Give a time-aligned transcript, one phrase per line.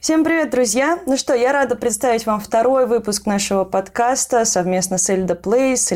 [0.00, 0.98] Всем привет, друзья!
[1.04, 5.92] Ну что, я рада представить вам второй выпуск нашего подкаста совместно с Эльда Play, с.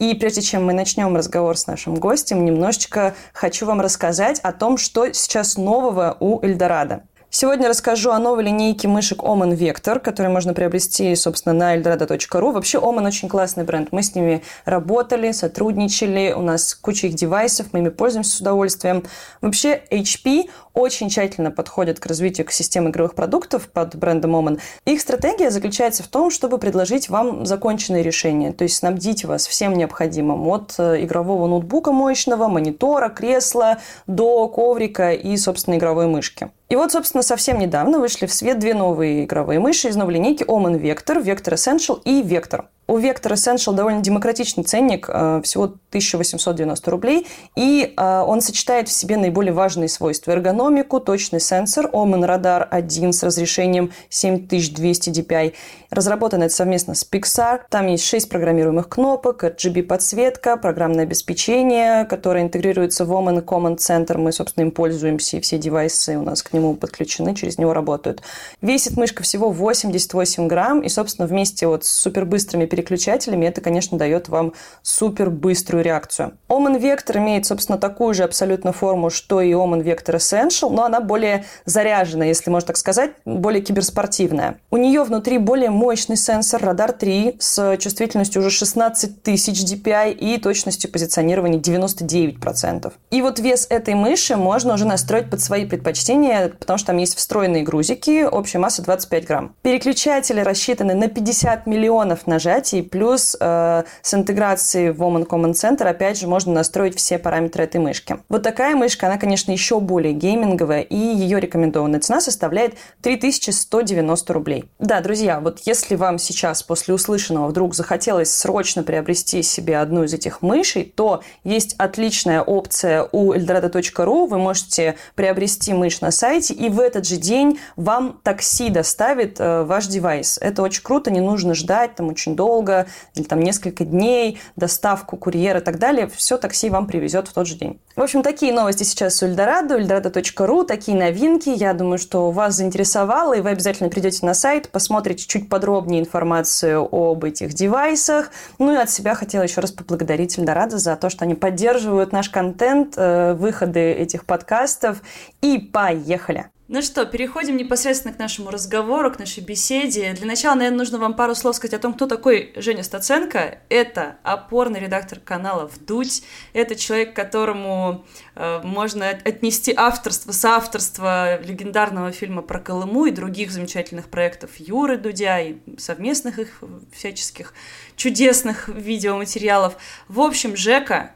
[0.00, 4.76] И прежде чем мы начнем разговор с нашим гостем, немножечко хочу вам рассказать о том,
[4.76, 7.04] что сейчас нового у Эльдорадо.
[7.30, 12.52] Сегодня расскажу о новой линейке мышек Omen Vector, которые можно приобрести, собственно, на eldorado.ru.
[12.52, 13.88] Вообще, Omen очень классный бренд.
[13.92, 19.04] Мы с ними работали, сотрудничали, у нас куча их девайсов, мы ими пользуемся с удовольствием.
[19.42, 24.60] Вообще, HP очень тщательно подходит к развитию экосистемы игровых продуктов под брендом Omen.
[24.84, 29.74] Их стратегия заключается в том, чтобы предложить вам законченные решения, то есть снабдить вас всем
[29.74, 36.50] необходимым от э, игрового ноутбука мощного, монитора, кресла до коврика и, собственно, игровой мышки.
[36.68, 40.44] И вот, собственно, совсем недавно вышли в свет две новые игровые мыши из новой линейки
[40.44, 42.66] Omen Vector, Vector Essential и Vector.
[42.90, 48.92] У Vector Essential довольно демократичный ценник, э, всего 1890 рублей, и э, он сочетает в
[48.92, 50.32] себе наиболее важные свойства.
[50.32, 55.52] Эргономику, точный сенсор, Omen Radar 1 с разрешением 7200 dpi.
[55.90, 57.60] Разработан это совместно с Pixar.
[57.68, 64.16] Там есть 6 программируемых кнопок, RGB-подсветка, программное обеспечение, которое интегрируется в Omen Command Center.
[64.16, 68.22] Мы, собственно, им пользуемся, и все девайсы у нас к нему подключены, через него работают.
[68.62, 74.28] Весит мышка всего 88 грамм, и, собственно, вместе вот с супербыстрыми переключателями, это, конечно, дает
[74.28, 76.38] вам супер быструю реакцию.
[76.48, 81.00] Omen Vector имеет, собственно, такую же абсолютно форму, что и Omen Vector Essential, но она
[81.00, 84.58] более заряженная, если можно так сказать, более киберспортивная.
[84.70, 90.38] У нее внутри более мощный сенсор радар 3 с чувствительностью уже 16 тысяч DPI и
[90.38, 92.92] точностью позиционирования 99%.
[93.10, 97.16] И вот вес этой мыши можно уже настроить под свои предпочтения, потому что там есть
[97.16, 99.54] встроенные грузики, общая масса 25 грамм.
[99.62, 105.88] Переключатели рассчитаны на 50 миллионов нажатий, нажатий, плюс э, с интеграцией в Woman Command Center,
[105.88, 108.18] опять же, можно настроить все параметры этой мышки.
[108.28, 114.64] Вот такая мышка, она, конечно, еще более гейминговая, и ее рекомендованная цена составляет 3190 рублей.
[114.78, 120.14] Да, друзья, вот если вам сейчас после услышанного вдруг захотелось срочно приобрести себе одну из
[120.14, 124.26] этих мышей, то есть отличная опция у eldorado.ru.
[124.26, 129.62] Вы можете приобрести мышь на сайте, и в этот же день вам такси доставит э,
[129.62, 130.38] ваш девайс.
[130.40, 135.16] Это очень круто, не нужно ждать там очень долго долго, или там несколько дней, доставку
[135.16, 137.78] курьера и так далее, все такси вам привезет в тот же день.
[137.94, 141.50] В общем, такие новости сейчас у Эльдорадо, эльдорадо.ру, такие новинки.
[141.50, 146.86] Я думаю, что вас заинтересовало, и вы обязательно придете на сайт, посмотрите чуть подробнее информацию
[146.90, 148.30] об этих девайсах.
[148.58, 152.28] Ну и от себя хотела еще раз поблагодарить Эльдорадо за то, что они поддерживают наш
[152.28, 155.02] контент, э, выходы этих подкастов.
[155.40, 156.50] И поехали!
[156.70, 160.12] Ну что, переходим непосредственно к нашему разговору, к нашей беседе.
[160.12, 163.60] Для начала, наверное, нужно вам пару слов сказать о том, кто такой Женя Стаценко.
[163.70, 166.24] Это опорный редактор канала «Вдуть».
[166.52, 174.10] Это человек, которому э, можно отнести авторство, соавторство легендарного фильма про Колыму и других замечательных
[174.10, 176.62] проектов Юры Дудя и совместных их
[176.92, 177.54] всяческих
[177.96, 179.78] чудесных видеоматериалов.
[180.06, 181.14] В общем, Жека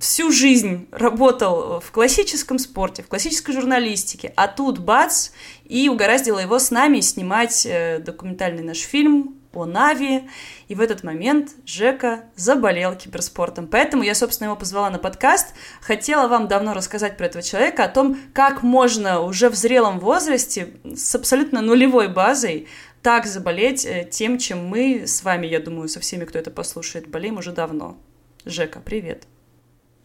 [0.00, 5.30] всю жизнь работал в классическом спорте, в классической журналистике, а тут бац,
[5.64, 10.28] и угораздило его с нами снимать э, документальный наш фильм по Нави,
[10.68, 13.68] и в этот момент Жека заболел киберспортом.
[13.68, 15.54] Поэтому я, собственно, его позвала на подкаст.
[15.80, 20.74] Хотела вам давно рассказать про этого человека, о том, как можно уже в зрелом возрасте
[20.96, 22.66] с абсолютно нулевой базой
[23.00, 27.08] так заболеть э, тем, чем мы с вами, я думаю, со всеми, кто это послушает,
[27.08, 27.96] болеем уже давно.
[28.44, 29.26] Жека, привет.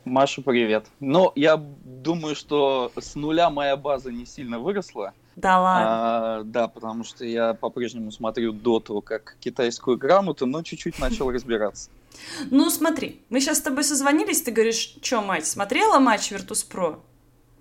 [0.06, 0.88] Маша, привет.
[1.02, 5.14] Ну, я думаю, что с нуля моя база не сильно выросла.
[5.36, 5.88] Да ладно.
[5.88, 11.90] А, да, потому что я по-прежнему смотрю доту как китайскую грамоту, но чуть-чуть начал разбираться.
[12.50, 17.00] Ну, смотри, мы сейчас с тобой созвонились, ты говоришь, что, мать, смотрела матч Virtus.pro?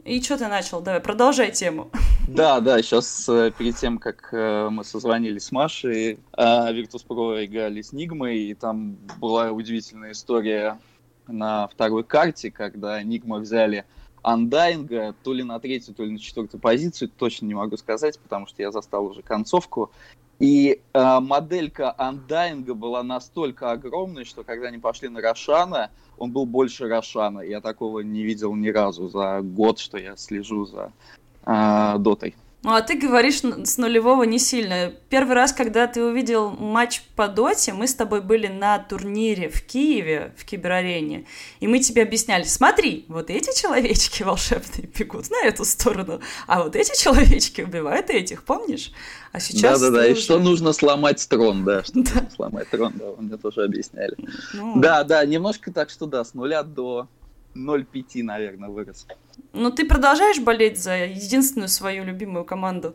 [0.05, 0.81] И что ты начал?
[0.81, 1.91] Давай, продолжай тему.
[2.29, 7.95] Да, да, сейчас э, перед тем, как э, мы созвонились с Машей, Virtus.pro играли с
[7.95, 10.79] Нигмой, и там была удивительная история
[11.27, 13.87] на второй карте, когда Нигма взяли
[14.23, 18.47] Андайнга то ли на третью, то ли на четвертую позицию, точно не могу сказать, потому
[18.47, 19.91] что я застал уже концовку.
[20.39, 26.45] И э, моделька Андайнга была настолько огромной, что когда они пошли на Рошана, он был
[26.45, 27.41] больше Рошана.
[27.41, 31.18] Я такого не видел ни разу за год, что я слежу за э,
[31.49, 32.35] Дотой.
[32.65, 34.93] Ну, а ты говоришь с нулевого не сильно.
[35.09, 39.63] Первый раз, когда ты увидел матч по доте, мы с тобой были на турнире в
[39.63, 41.25] Киеве, в киберарене,
[41.61, 46.75] и мы тебе объясняли, смотри, вот эти человечки волшебные бегут на эту сторону, а вот
[46.75, 48.91] эти человечки убивают этих, помнишь?
[49.31, 49.81] А сейчас...
[49.81, 50.13] Да-да-да, уже...
[50.13, 52.11] и что нужно сломать трон, да, что да.
[52.15, 54.17] нужно сломать трон, да, вы мне тоже объясняли.
[54.53, 54.81] Ну...
[54.81, 57.07] Да, да, немножко так, что да, с нуля до
[57.55, 59.07] 0,5, наверное, вырос.
[59.53, 62.95] Ну, ты продолжаешь болеть за единственную свою любимую команду?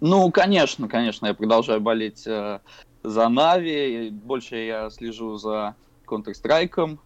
[0.00, 2.60] Ну, конечно, конечно, я продолжаю болеть э,
[3.02, 4.10] за Нави.
[4.10, 5.74] Больше я слежу за
[6.06, 6.98] Counter-Strike,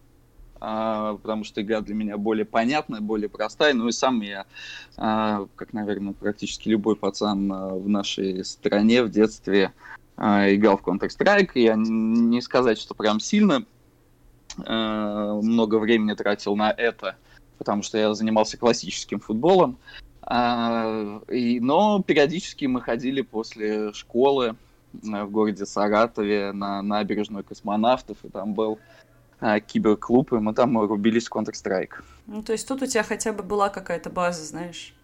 [0.61, 3.73] э, потому что игра для меня более понятная, более простая.
[3.73, 4.45] Ну и сам я,
[4.97, 9.73] э, как, наверное, практически любой пацан э, в нашей стране в детстве
[10.17, 11.51] э, играл в Counter-Strike.
[11.55, 13.65] Я не сказать, что прям сильно
[14.57, 17.15] много времени тратил на это,
[17.57, 19.77] потому что я занимался классическим футболом.
[20.27, 24.55] А, и, но периодически мы ходили после школы
[25.03, 28.79] э, в городе Саратове на набережную космонавтов, и там был
[29.39, 32.03] а, киберклуб, и мы там рубились в Counter-Strike.
[32.25, 34.94] Ну, то есть тут у тебя хотя бы была какая-то база, знаешь?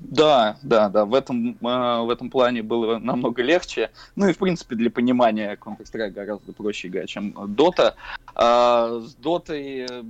[0.00, 3.90] Да, да, да, в этом, э, в этом плане было намного легче.
[4.14, 7.94] Ну и, в принципе, для понимания Counter-Strike гораздо проще играть, чем Dota.
[8.34, 9.56] А с Dota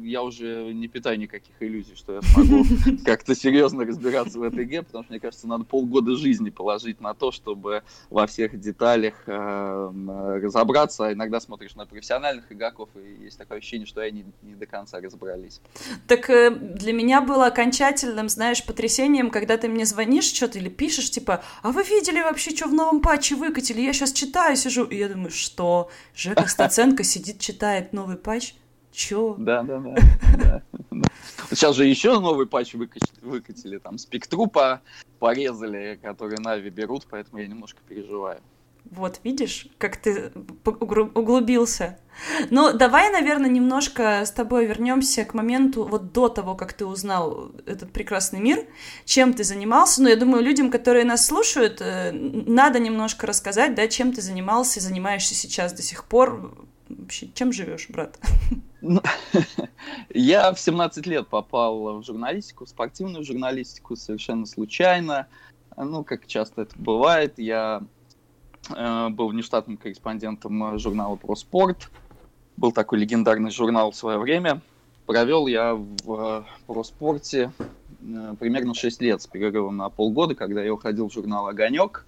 [0.02, 2.64] я уже не питаю никаких иллюзий, что я смогу
[3.04, 7.14] как-то серьезно разбираться в этой игре, потому что, мне кажется, надо полгода жизни положить на
[7.14, 11.06] то, чтобы во всех деталях э, разобраться.
[11.06, 15.00] А иногда смотришь на профессиональных игроков, и есть такое ощущение, что они не до конца
[15.00, 15.62] разобрались.
[16.06, 21.10] Так э, для меня было окончательным, знаешь, потрясением, когда ты мне звонишь что-то или пишешь,
[21.10, 23.80] типа, а вы видели вообще, что в новом патче выкатили?
[23.80, 25.90] Я сейчас читаю, сижу, и я думаю, что?
[26.14, 28.54] Жека Стаценко сидит, читает новый патч?
[28.92, 29.34] Чё?
[29.38, 30.62] Да, да, да.
[31.50, 34.50] Сейчас же еще новый патч выкатили, там спектру
[35.18, 38.40] порезали, которые Нави берут, поэтому я немножко переживаю.
[38.90, 40.32] Вот, видишь, как ты
[40.64, 41.98] углубился.
[42.50, 47.52] Ну, давай, наверное, немножко с тобой вернемся к моменту вот до того, как ты узнал
[47.66, 48.66] этот прекрасный мир,
[49.04, 50.02] чем ты занимался.
[50.02, 54.80] Ну, я думаю, людям, которые нас слушают, э, надо немножко рассказать, да, чем ты занимался
[54.80, 56.66] и занимаешься сейчас до сих пор.
[56.88, 58.18] Вообще, чем живешь, брат?
[58.80, 59.02] Ну,
[60.10, 65.26] я в 17 лет попал в журналистику, в спортивную журналистику совершенно случайно.
[65.76, 67.82] Ну, как часто это бывает, я
[68.68, 71.90] был внештатным корреспондентом э, журнала «Про спорт».
[72.56, 74.60] Был такой легендарный журнал в свое время.
[75.06, 77.52] Провел я в э, «Про спорте»
[78.38, 82.06] примерно 6 лет с перерывом на полгода, когда я уходил в журнал «Огонек»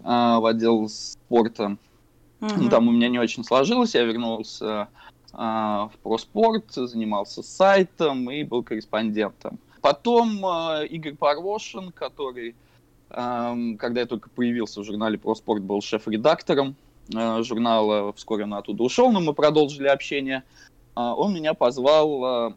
[0.00, 1.78] в отдел спорта.
[2.40, 4.88] Ну, там у меня не очень сложилось, я вернулся
[5.32, 9.58] в проспорт, занимался сайтом и был корреспондентом.
[9.80, 10.44] Потом
[10.84, 12.54] Игорь Парвошин, который
[13.14, 16.74] когда я только появился в журнале «Про спорт», был шеф-редактором
[17.14, 18.12] э, журнала.
[18.14, 20.42] Вскоре он оттуда ушел, но мы продолжили общение.
[20.94, 22.54] А, он меня позвал э,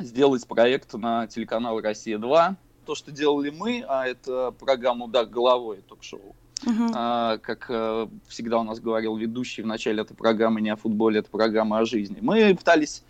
[0.00, 2.56] сделать проект на телеканал «Россия-2».
[2.84, 6.34] То, что делали мы, а это программа «Удар головой», ток-шоу.
[6.64, 6.90] Uh-huh.
[6.94, 11.20] А, как э, всегда у нас говорил ведущий в начале этой программы не о футболе,
[11.20, 12.18] это программа о жизни.
[12.20, 13.02] Мы пытались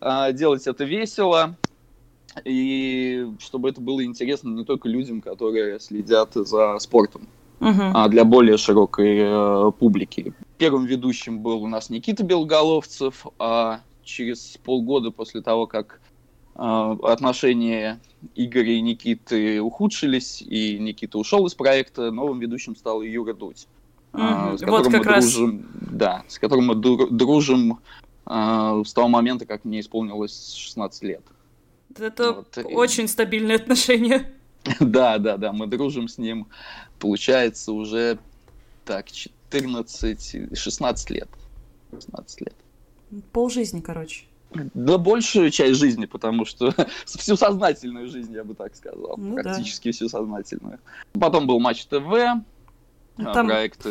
[0.00, 1.56] а, делать это весело,
[2.44, 7.28] и чтобы это было интересно не только людям, которые следят за спортом,
[7.60, 7.92] uh-huh.
[7.94, 10.32] а для более широкой э, публики.
[10.58, 16.00] Первым ведущим был у нас Никита Белголовцев, а через полгода после того, как
[16.54, 18.00] э, отношения
[18.34, 23.66] Игоря и Никиты ухудшились, и Никита ушел из проекта, новым ведущим стал Юра Дудь.
[24.12, 24.56] Mm-hmm.
[24.56, 25.32] с которым вот как мы раз.
[25.32, 27.78] дружим, да, с которым мы дружим
[28.26, 31.22] э, с того момента, как мне исполнилось 16 лет.
[31.98, 32.58] Это вот.
[32.64, 34.32] очень стабильные отношения.
[34.78, 36.46] Да, да, да, мы дружим с ним,
[36.98, 38.18] получается, уже
[38.84, 41.28] так, 14, 16 лет.
[41.92, 42.54] 16 лет.
[43.32, 44.24] Пол жизни, короче.
[44.74, 46.74] Да большую часть жизни, потому что
[47.06, 49.14] всю сознательную жизнь, я бы так сказал.
[49.16, 49.92] Ну, практически да.
[49.92, 50.78] всю сознательную.
[51.12, 52.42] Потом был Матч ТВ,
[53.24, 53.46] Там...
[53.46, 53.86] проект,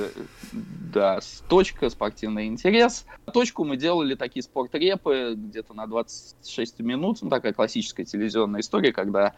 [0.52, 3.06] да, с точка, спортивный интерес.
[3.34, 9.36] Точку мы делали такие спортрепы где-то на 26 минут, ну, такая классическая телевизионная история, когда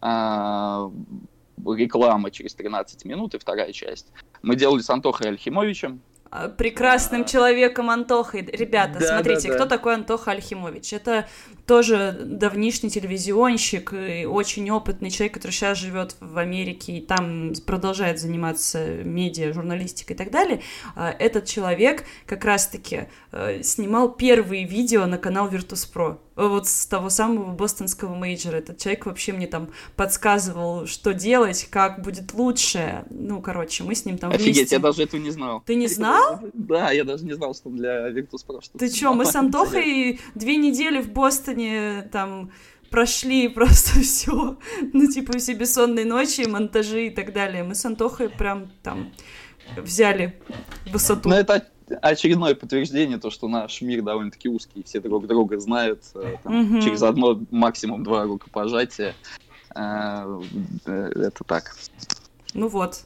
[0.00, 0.90] э,
[1.72, 4.12] реклама через 13 минут и вторая часть.
[4.42, 6.13] Мы делали с Антохой Альхимовичем, а,
[6.56, 7.24] прекрасным а...
[7.24, 8.42] человеком Антохой.
[8.42, 9.54] Ребята, да, смотрите, да, да.
[9.54, 10.92] кто такой Антоха Альхимович?
[10.92, 11.26] Это
[11.66, 18.20] тоже давнишний телевизионщик и очень опытный человек, который сейчас живет в Америке и там продолжает
[18.20, 20.60] заниматься медиа, журналистикой и так далее.
[20.94, 27.10] А, этот человек как раз-таки э, снимал первые видео на канал Virtus.pro вот с того
[27.10, 28.56] самого бостонского мейджора.
[28.56, 33.04] Этот человек вообще мне там подсказывал, что делать, как будет лучше.
[33.10, 34.76] Ну, короче, мы с ним там Офигеть, вместе...
[34.76, 35.62] я даже этого не знал.
[35.64, 36.40] Ты не знал?
[36.52, 38.60] Да, я даже не знал, что для Virtus.pro.
[38.78, 42.50] Ты чё, мы с Антохой две недели в Бостоне там
[42.90, 44.56] прошли просто все,
[44.92, 47.62] ну, типа, все бессонные ночи, монтажи и так далее.
[47.62, 49.12] Мы с Антохой прям там
[49.76, 50.40] взяли
[50.92, 51.28] высоту.
[51.28, 51.66] Ну, это,
[52.00, 56.82] очередное подтверждение, то, что наш мир довольно-таки узкий, все друг друга знают, э, там, mm-hmm.
[56.82, 59.14] через одно, максимум два рукопожатия.
[59.74, 60.40] Э,
[60.86, 61.76] это так.
[62.54, 63.04] Ну вот.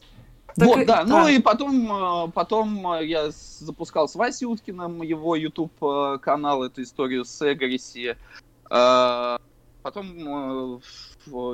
[0.57, 1.05] Так, вот, да.
[1.05, 1.05] да.
[1.05, 5.73] Ну и потом, потом я запускал с Васей Уткиным его YouTube
[6.21, 8.17] канал, эту историю с Эгориси.
[8.69, 10.81] Потом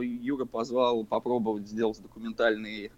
[0.00, 2.90] Юра позвал попробовать сделать документальный Э,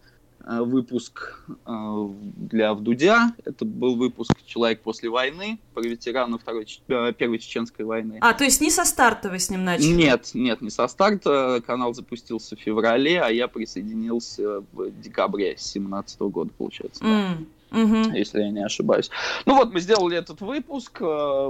[0.46, 3.32] выпуск э, для Вдудя.
[3.44, 8.18] Это был выпуск «Человек после войны» про ветерана Второй, э, Первой Чеченской войны.
[8.20, 9.92] А, то есть не со старта вы с ним начали?
[9.92, 11.60] Нет, нет, не со старта.
[11.66, 17.02] Канал запустился в феврале, а я присоединился в декабре 2017 года, получается.
[17.02, 17.48] Mm.
[17.70, 17.82] Да.
[17.82, 18.16] Угу.
[18.16, 19.10] Если я не ошибаюсь.
[19.44, 21.02] Ну вот, мы сделали этот выпуск,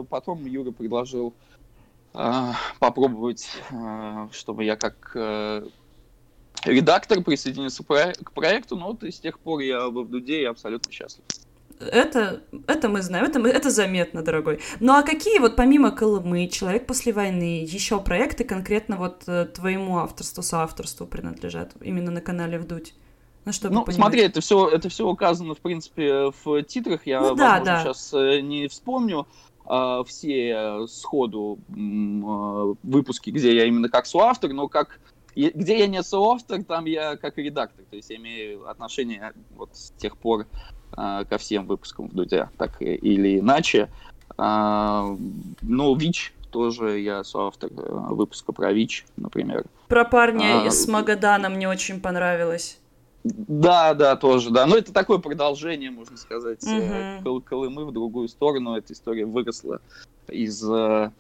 [0.09, 1.35] потом Юра предложил
[2.81, 3.47] попробовать,
[4.33, 5.15] чтобы я как
[6.67, 10.93] редактор присоединился к проекту, но вот и с тех пор я в Дуде и абсолютно
[10.93, 11.25] счастлив.
[11.79, 14.61] Это, это мы знаем, это, это заметно, дорогой.
[14.81, 19.99] Ну а какие вот помимо Колымы, Человек после войны, еще проекты конкретно вот э, твоему
[19.99, 22.95] авторству, соавторству принадлежат именно на канале Вдуть?
[23.45, 27.07] Ну, чтобы ну смотри, это все, это все указано, в принципе, в титрах.
[27.07, 27.83] Я, ну, да, возможно, да.
[27.83, 29.27] сейчас э, не вспомню
[29.67, 34.99] а, все э, сходу выпуски, где я именно как соавтор, но как
[35.37, 37.85] где я не соавтор, там я как редактор.
[37.91, 40.47] То есть я имею отношение вот с тех пор
[40.97, 43.91] э, ко всем выпускам в Дудя, так или иначе.
[44.39, 45.17] Э,
[45.63, 49.67] ну, ВИЧ тоже я соавтор э, выпуска про ВИЧ, например.
[49.89, 52.79] Про парня а, из Магадана мне очень понравилось.
[53.25, 54.67] Да, да, тоже, да.
[54.67, 57.41] Но это такое продолжение, можно сказать, угу.
[57.43, 58.77] Колымы в другую сторону.
[58.77, 59.81] Эта история выросла
[60.29, 61.11] из э,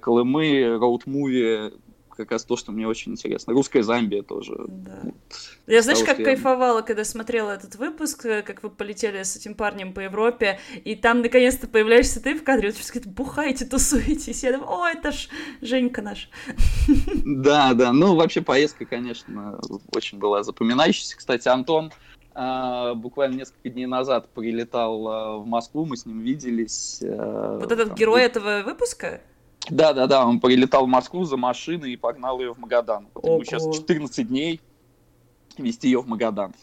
[0.00, 1.74] Колымы, роуд-муви
[2.18, 3.52] как раз то, что мне очень интересно.
[3.52, 4.56] Русская Замбия тоже.
[4.68, 5.00] Да.
[5.04, 5.14] Вот,
[5.66, 6.24] я знаешь, как я...
[6.24, 10.96] кайфовала, когда смотрела этот выпуск, э, как вы полетели с этим парнем по Европе, и
[10.96, 14.42] там наконец-то появляешься ты в кадре, вот все говорят, бухайте, тусуетесь.
[14.42, 15.28] Я думаю, о, это ж
[15.62, 16.28] Женька наш.
[17.24, 19.60] Да, да, ну вообще поездка, конечно,
[19.94, 21.16] очень была запоминающаяся.
[21.16, 21.92] Кстати, Антон
[22.34, 27.00] Uh, буквально несколько дней назад прилетал uh, в Москву, мы с ним виделись.
[27.02, 29.22] Uh, вот этот там, герой этого выпуска?
[29.70, 33.08] Да, да, да, он прилетал в Москву за машиной и погнал ее в Магадан.
[33.14, 34.60] Вот ему сейчас 14 дней
[35.58, 36.54] вести ее в Магадан.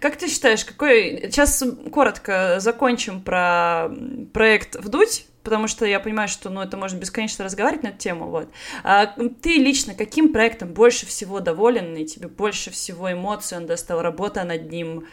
[0.00, 1.20] Как ты считаешь, какой...
[1.30, 1.62] Сейчас
[1.92, 3.88] коротко закончим про
[4.32, 8.28] проект «Вдуть», потому что я понимаю, что ну, это можно бесконечно разговаривать на эту тему.
[8.30, 8.48] Вот.
[8.82, 14.02] А ты лично каким проектом больше всего доволен, и тебе больше всего эмоций он достал,
[14.02, 15.06] работа над ним?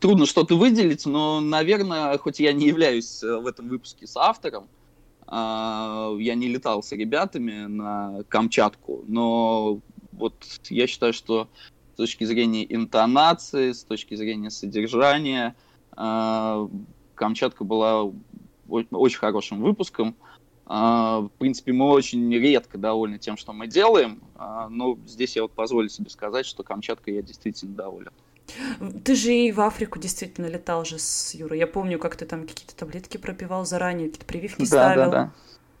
[0.00, 4.68] Трудно что-то выделить, но, наверное, хоть я не являюсь э, в этом выпуске с автором,
[5.30, 9.80] я не летал с ребятами на Камчатку, но
[10.12, 10.34] вот
[10.68, 11.48] я считаю, что
[11.94, 15.54] с точки зрения интонации, с точки зрения содержания,
[15.92, 16.68] а,
[17.14, 18.10] Камчатка была
[18.68, 20.16] очень хорошим выпуском.
[20.66, 25.52] А, в принципе, мы очень редко довольны тем, что мы делаем, но здесь я вот
[25.52, 28.12] позволю себе сказать, что Камчатка я действительно доволен.
[29.04, 31.58] Ты же и в Африку действительно летал же с Юрой.
[31.58, 35.10] Я помню, как ты там какие-то таблетки пропивал заранее, какие-то прививки да, ставил.
[35.10, 35.32] Да, да,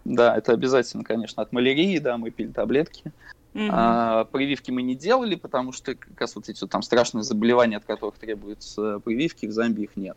[0.04, 0.36] да.
[0.36, 1.42] это обязательно, конечно.
[1.42, 3.12] От малярии, да, мы пили таблетки.
[3.54, 3.68] Угу.
[3.70, 7.84] А, прививки мы не делали, потому что как раз вот эти там страшные заболевания, от
[7.84, 10.16] которых требуются прививки, в Замбии их нет.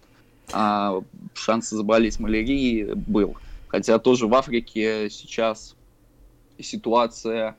[0.54, 1.02] А
[1.34, 3.36] шанс заболеть малярией был.
[3.68, 5.76] Хотя тоже в Африке сейчас
[6.60, 7.56] ситуация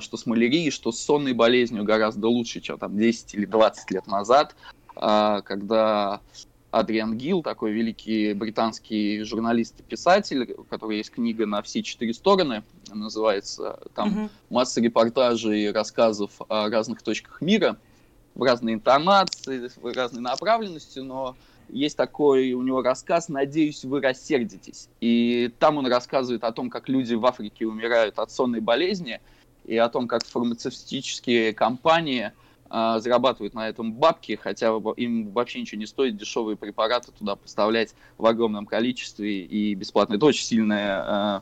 [0.00, 4.06] что с малярией, что с сонной болезнью гораздо лучше, чем там 10 или 20 лет
[4.06, 4.56] назад,
[4.96, 6.20] а, когда
[6.70, 12.12] Адриан Гилл, такой великий британский журналист и писатель, у которого есть книга «На все четыре
[12.12, 14.30] стороны», называется, там mm-hmm.
[14.50, 17.78] масса репортажей и рассказов о разных точках мира,
[18.34, 21.36] в разной интонации, в разной направленности, но
[21.68, 24.88] есть такой у него рассказ «Надеюсь, вы рассердитесь».
[25.00, 29.20] И там он рассказывает о том, как люди в Африке умирают от сонной болезни–
[29.68, 32.32] и о том, как фармацевтические компании
[32.70, 37.94] э, зарабатывают на этом бабки, хотя им вообще ничего не стоит дешевые препараты туда поставлять
[38.16, 40.14] в огромном количестве и бесплатно.
[40.14, 41.40] Это очень сильная э,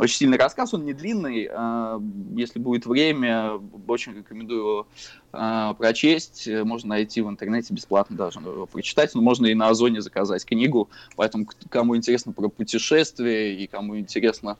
[0.00, 1.48] очень сильный рассказ, он не длинный.
[1.48, 2.00] Э,
[2.34, 4.88] если будет время, очень рекомендую
[5.32, 6.48] э, прочесть.
[6.48, 9.14] Можно найти в интернете бесплатно даже его прочитать.
[9.14, 10.90] Но можно и на Озоне заказать книгу.
[11.14, 14.56] Поэтому кому интересно про путешествия и кому интересно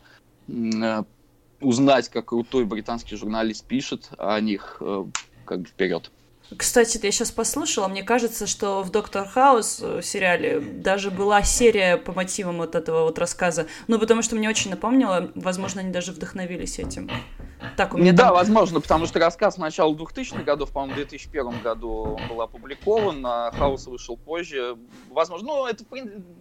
[1.61, 5.05] узнать, как крутой британский журналист пишет о них, э,
[5.45, 6.13] как бы вперед.
[6.57, 11.97] Кстати, я сейчас послушала, мне кажется, что в Доктор Хаус э, сериале даже была серия
[11.97, 13.67] по мотивам вот этого вот рассказа.
[13.87, 17.09] Ну, потому что мне очень напомнило, возможно, они даже вдохновились этим.
[17.77, 18.35] Так, у меня да, там...
[18.35, 23.87] возможно, потому что рассказ начала 2000-х годов, по-моему, в 2001 году был опубликован, а Хаус
[23.87, 24.77] вышел позже.
[25.09, 25.85] Возможно, ну, это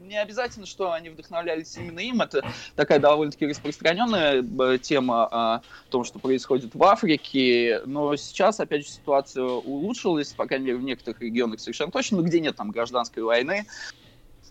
[0.02, 2.44] не обязательно, что они вдохновлялись именно им, это
[2.76, 9.44] такая довольно-таки распространенная тема о том, что происходит в Африке, но сейчас, опять же, ситуация
[9.44, 9.99] улучшилась,
[10.36, 13.66] по крайней мере, в некоторых регионах совершенно точно, но где нет там гражданской войны,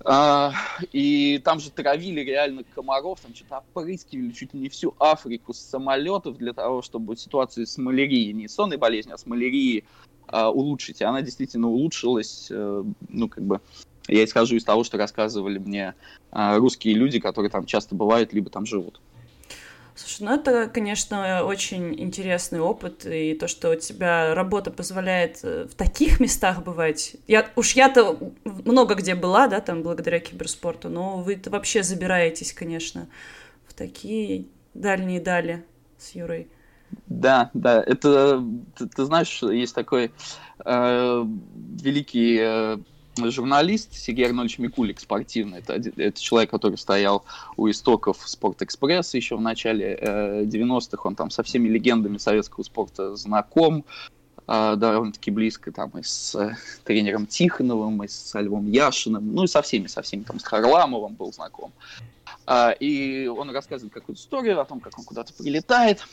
[0.05, 0.53] а,
[0.93, 5.59] и там же травили реально комаров, там что-то опрыскивали чуть ли не всю Африку с
[5.59, 9.85] самолетов для того, чтобы ситуацию с малярией, не сонной болезнью, а с малярией
[10.29, 11.01] а, улучшить.
[11.01, 13.61] И она действительно улучшилась, а, ну, как бы,
[14.07, 15.95] я исхожу из того, что рассказывали мне
[16.31, 19.01] а, русские люди, которые там часто бывают, либо там живут.
[19.99, 25.67] Слушай, ну это, конечно, очень интересный опыт, и то, что у тебя работа позволяет э,
[25.69, 27.17] в таких местах бывать.
[27.27, 33.09] Я, уж я-то много где была, да, там, благодаря киберспорту, но вы вообще забираетесь, конечно,
[33.67, 35.65] в такие дальние дали
[35.99, 36.47] с Юрой.
[37.09, 38.41] Да, да, это,
[38.77, 40.13] ты, ты знаешь, есть такой
[40.65, 41.25] э,
[41.83, 42.79] великий э,
[43.27, 45.59] журналист Сергей Арнольевич Микулик, спортивный.
[45.59, 47.25] Это, это человек, который стоял
[47.57, 51.03] у истоков Спортэкспресса еще в начале э, 90-х.
[51.05, 53.85] Он там со всеми легендами советского спорта знаком
[54.47, 59.47] э, довольно-таки близко там и с э, тренером Тихоновым, и с Львом Яшиным, ну и
[59.47, 61.73] со всеми, со всеми, там с Харламовым был знаком.
[62.47, 66.07] Э, и он рассказывает какую-то историю о том, как он куда-то прилетает,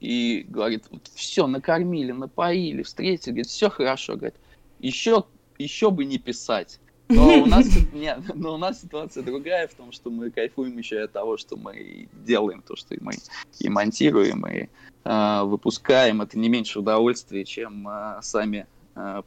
[0.00, 4.34] и говорит, вот все, накормили, напоили, встретили, говорит, все хорошо, говорит,
[4.78, 5.24] еще
[5.58, 6.80] еще бы не писать.
[7.08, 11.02] Но у, нас, нет, но у нас ситуация другая в том, что мы кайфуем еще
[11.02, 13.12] от того, что мы делаем, то, что мы
[13.60, 14.68] и монтируем, и
[15.04, 16.22] э, выпускаем.
[16.22, 18.66] Это не меньше удовольствия, чем э, сами
[18.96, 19.22] э.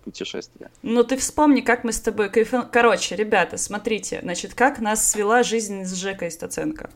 [0.81, 2.67] Ну, ты вспомни, как мы с тобой кайфанули.
[2.71, 6.89] Короче, ребята, смотрите, значит, как нас свела жизнь с Жекой Стаценко.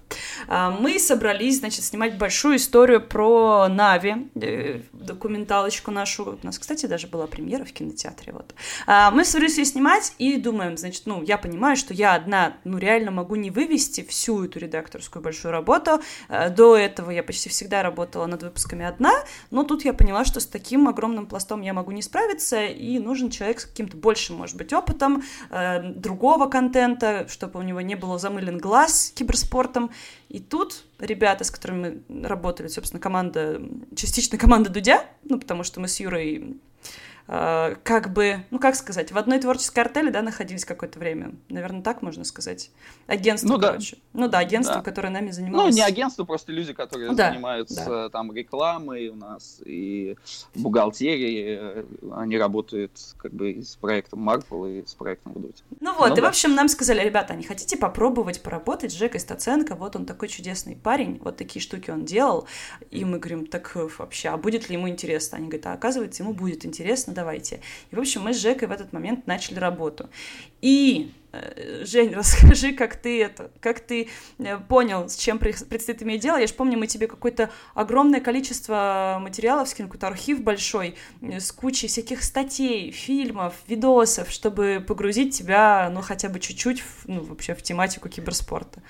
[0.48, 6.40] А, мы собрались, значит, снимать большую историю про Нави, э, документалочку нашу.
[6.42, 8.56] У нас, кстати, даже была премьера в кинотеатре, вот.
[8.88, 12.78] А, мы собрались ее снимать и думаем, значит, ну, я понимаю, что я одна, ну,
[12.78, 16.02] реально могу не вывести всю эту редакторскую большую работу.
[16.28, 19.12] А, до этого я почти всегда работала над выпусками одна,
[19.52, 23.30] но тут я поняла, что с таким огромным пластом я могу не справиться, и нужен
[23.30, 28.18] человек с каким-то большим, может быть, опытом э, другого контента, чтобы у него не было
[28.18, 29.92] замылен глаз киберспортом.
[30.30, 33.62] И тут ребята, с которыми мы работали, собственно, команда,
[33.96, 36.58] частично команда Дудя, ну, потому что мы с Юрой
[37.28, 41.34] Э, как бы, ну как сказать, в одной творческой артели, да, находились какое-то время.
[41.50, 42.72] Наверное, так можно сказать.
[43.08, 43.96] Агентство, ну, короче.
[43.96, 44.20] Да.
[44.20, 44.82] Ну да, агентство, да.
[44.82, 45.74] которое нами занималось.
[45.74, 47.32] Ну, не агентство, просто люди, которые да.
[47.32, 48.10] занимаются да.
[48.10, 50.18] там рекламой у нас и
[50.56, 51.86] бухгалтерией.
[52.14, 55.64] Они работают как бы с проектом Marvel и с проектом Вдуть.
[55.80, 56.28] Ну вот, ну, и да.
[56.28, 59.76] в общем нам сказали, ребята, не хотите попробовать поработать с Жекой Стаценко?
[59.76, 62.48] Вот он такой чудесный парень, вот такие штуки он делал.
[62.92, 65.38] И мы говорим, так э, вообще, а будет ли ему интересно?
[65.38, 67.62] Они говорят, а оказывается, ему будет интересно, давайте.
[67.92, 70.10] И, в общем, мы с Жекой в этот момент начали работу.
[70.62, 71.12] И
[71.82, 76.38] Жень, расскажи, как ты это, как ты э, понял, с чем предстоит иметь дело.
[76.38, 81.52] Я же помню, мы тебе какое-то огромное количество материалов скинули, какой-то архив большой, э, с
[81.52, 87.64] кучей всяких статей, фильмов, видосов, чтобы погрузить тебя, ну, хотя бы чуть-чуть, ну, вообще в
[87.64, 88.82] тематику киберспорта.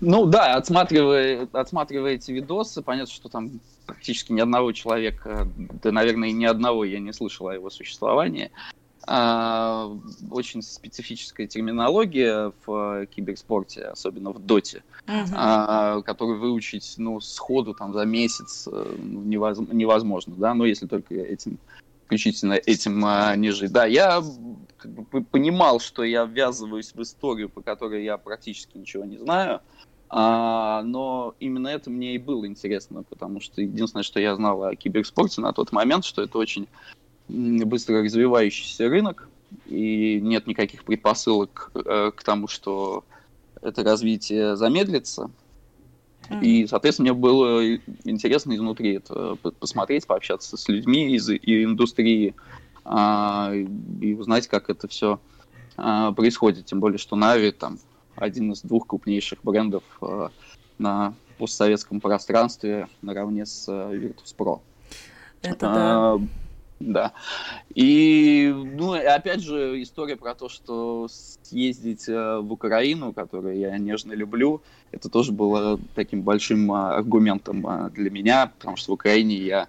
[0.00, 6.32] Ну, да, отсматривая, отсматривая эти видосы, понятно, что там практически ни одного человека, да, наверное,
[6.32, 8.50] ни одного я не слышал о его существовании.
[9.12, 9.90] А,
[10.30, 16.00] очень специфическая терминология в киберспорте, особенно в доте, uh-huh.
[16.04, 21.58] которую выучить ну, сходу там, за месяц э, ну, невозможно, да, но если только этим
[22.04, 23.72] исключительно этим а, не жить.
[23.72, 24.22] Да, я
[24.76, 29.60] как бы, понимал, что я ввязываюсь в историю, по которой я практически ничего не знаю,
[30.08, 34.76] а, но именно это мне и было интересно, потому что единственное, что я знал о
[34.76, 36.68] киберспорте на тот момент, что это очень
[37.30, 39.28] быстро развивающийся рынок,
[39.66, 43.04] и нет никаких предпосылок э, к тому, что
[43.62, 45.30] это развитие замедлится.
[46.42, 52.36] И, соответственно, мне было интересно изнутри это посмотреть, пообщаться с людьми из, из индустрии
[52.84, 55.18] а, и узнать, как это все
[55.76, 56.66] а, происходит.
[56.66, 57.78] Тем более, что Нави там
[58.14, 60.28] один из двух крупнейших брендов э,
[60.78, 64.60] на постсоветском пространстве наравне с э, Virtus.pro.
[65.42, 66.20] Это да.
[66.80, 67.12] Да.
[67.74, 71.08] И, ну, опять же, история про то, что
[71.42, 78.10] съездить э, в Украину, которую я нежно люблю, это тоже было таким большим аргументом для
[78.10, 79.68] меня, потому что в Украине я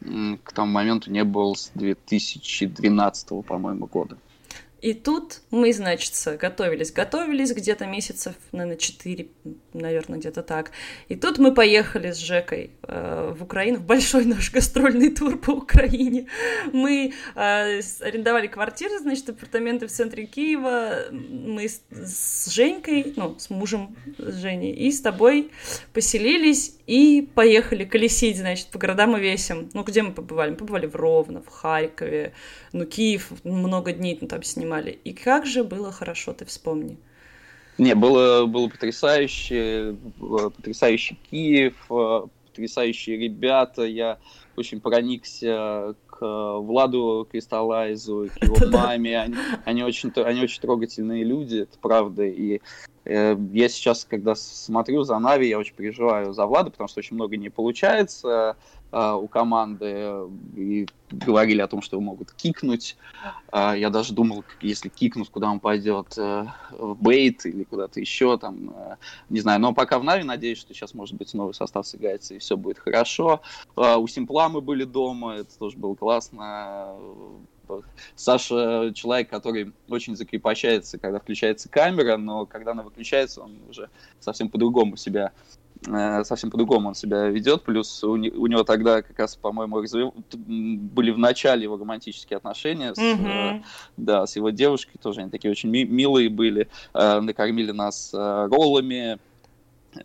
[0.00, 4.16] к тому моменту не был с 2012, по-моему, года.
[4.80, 9.28] И тут мы, значит, готовились, готовились где-то месяцев, наверное, 4,
[9.74, 10.72] наверное, где-то так.
[11.08, 15.50] И тут мы поехали с Жекой э, в Украину, в большой наш гастрольный тур по
[15.50, 16.26] Украине.
[16.72, 21.10] Мы э, арендовали квартиры, значит, апартаменты в центре Киева.
[21.10, 25.50] Мы с, с Женькой, ну, с мужем с Женей, и с тобой
[25.92, 29.68] поселились и поехали колесить, значит, по городам и весям.
[29.74, 30.50] Ну, где мы побывали?
[30.50, 32.32] Мы побывали в Ровно, в Харькове,
[32.72, 34.69] ну, Киев, много дней ну, там снимали.
[34.78, 36.96] И как же было хорошо, ты вспомни.
[37.78, 43.84] Не, было, было потрясающе, потрясающий Киев, э, потрясающие ребята.
[43.84, 44.18] Я
[44.56, 49.18] очень проникся к Владу Кристаллайзу, к его маме.
[49.18, 52.24] Они, они, очень, они очень трогательные люди, это правда.
[52.24, 52.60] И э,
[53.04, 57.36] я сейчас, когда смотрю за Нави, я очень переживаю за Влада, потому что очень много
[57.36, 58.56] не получается.
[58.92, 62.96] А, у команды и говорили о том, что его могут кикнуть.
[63.52, 68.36] А, я даже думал, если кикнут, куда он пойдет, э, в Бейт или куда-то еще,
[68.36, 68.96] там, э,
[69.28, 69.60] не знаю.
[69.60, 72.78] Но пока в Нави, надеюсь, что сейчас, может быть, новый состав сыграется и все будет
[72.78, 73.42] хорошо.
[73.76, 76.96] У Симпла мы были дома, это тоже было классно.
[78.14, 83.88] Саша человек, который очень закрепощается, когда включается камера, но когда она выключается, он уже
[84.20, 85.32] совсем по-другому себя
[85.86, 87.62] Э, совсем по-другому он себя ведет.
[87.62, 90.12] Плюс у, не, у него тогда как раз, по-моему, развив...
[90.32, 93.58] были в начале его романтические отношения с, mm-hmm.
[93.58, 93.62] э,
[93.96, 94.98] да, с его девушкой.
[95.02, 96.68] Тоже они такие очень ми- милые были.
[96.92, 99.18] Э, накормили нас э, роллами.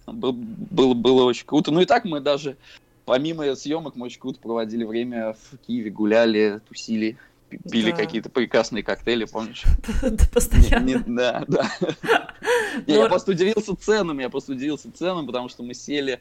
[0.07, 1.71] Был, было, было очень круто.
[1.71, 2.55] Ну и так мы даже,
[3.03, 7.17] помимо съемок, мы очень круто проводили время в Киеве, гуляли, тусили
[7.49, 7.97] пили да.
[7.97, 9.63] какие-то прекрасные коктейли, помнишь?
[10.01, 11.03] Да, постоянно.
[11.05, 11.71] Да, да.
[12.87, 16.19] Я просто удивился ценам, я просто удивился ценам, потому что мы сели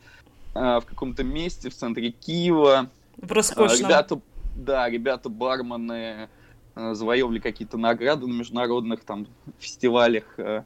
[0.54, 2.90] а, в каком-то месте в центре Киева.
[3.16, 3.88] В роскошном.
[3.88, 4.20] Ребята,
[4.54, 6.28] да, ребята бармены
[6.74, 9.26] а, завоевали какие-то награды на международных там
[9.58, 10.24] фестивалях.
[10.38, 10.64] А,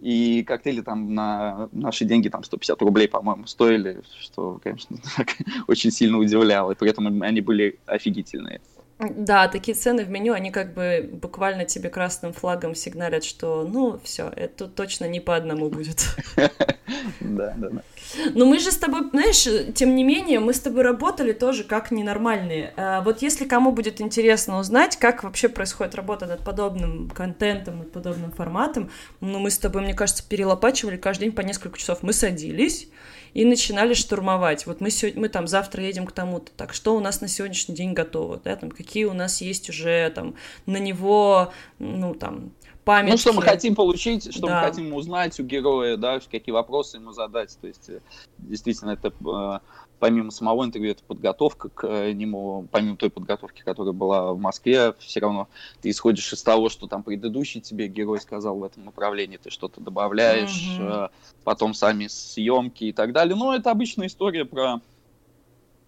[0.00, 4.98] и коктейли там на наши деньги там 150 рублей, по-моему, стоили, что, конечно,
[5.66, 6.72] очень сильно удивляло.
[6.72, 8.60] И при этом они были офигительные.
[8.98, 14.00] Да, такие цены в меню, они как бы буквально тебе красным флагом сигналят, что ну
[14.02, 16.06] все, это точно не по одному будет.
[17.20, 17.82] Да, да, да.
[18.34, 21.90] Но мы же с тобой, знаешь, тем не менее, мы с тобой работали тоже как
[21.90, 22.72] ненормальные.
[22.76, 27.92] А вот если кому будет интересно узнать, как вообще происходит работа над подобным контентом, над
[27.92, 32.02] подобным форматом, ну мы с тобой, мне кажется, перелопачивали каждый день по несколько часов.
[32.02, 32.88] Мы садились,
[33.36, 34.64] и начинали штурмовать.
[34.64, 37.74] Вот мы, сегодня, мы там завтра едем к тому-то, так что у нас на сегодняшний
[37.74, 42.52] день готово, да, там какие у нас есть уже там на него, ну там
[42.86, 43.12] памятки.
[43.12, 44.62] Ну, что мы хотим получить, что да.
[44.62, 47.58] мы хотим узнать у героя, да, какие вопросы ему задать.
[47.60, 48.00] То есть, э,
[48.38, 49.58] действительно, это э,
[49.98, 54.94] помимо самого интервью, это подготовка к э, нему, помимо той подготовки, которая была в Москве,
[54.98, 55.48] все равно
[55.80, 59.80] ты исходишь из того, что там предыдущий тебе герой сказал в этом направлении, ты что-то
[59.80, 61.10] добавляешь, mm-hmm.
[61.44, 63.36] потом сами съемки и так далее.
[63.36, 64.80] Но это обычная история про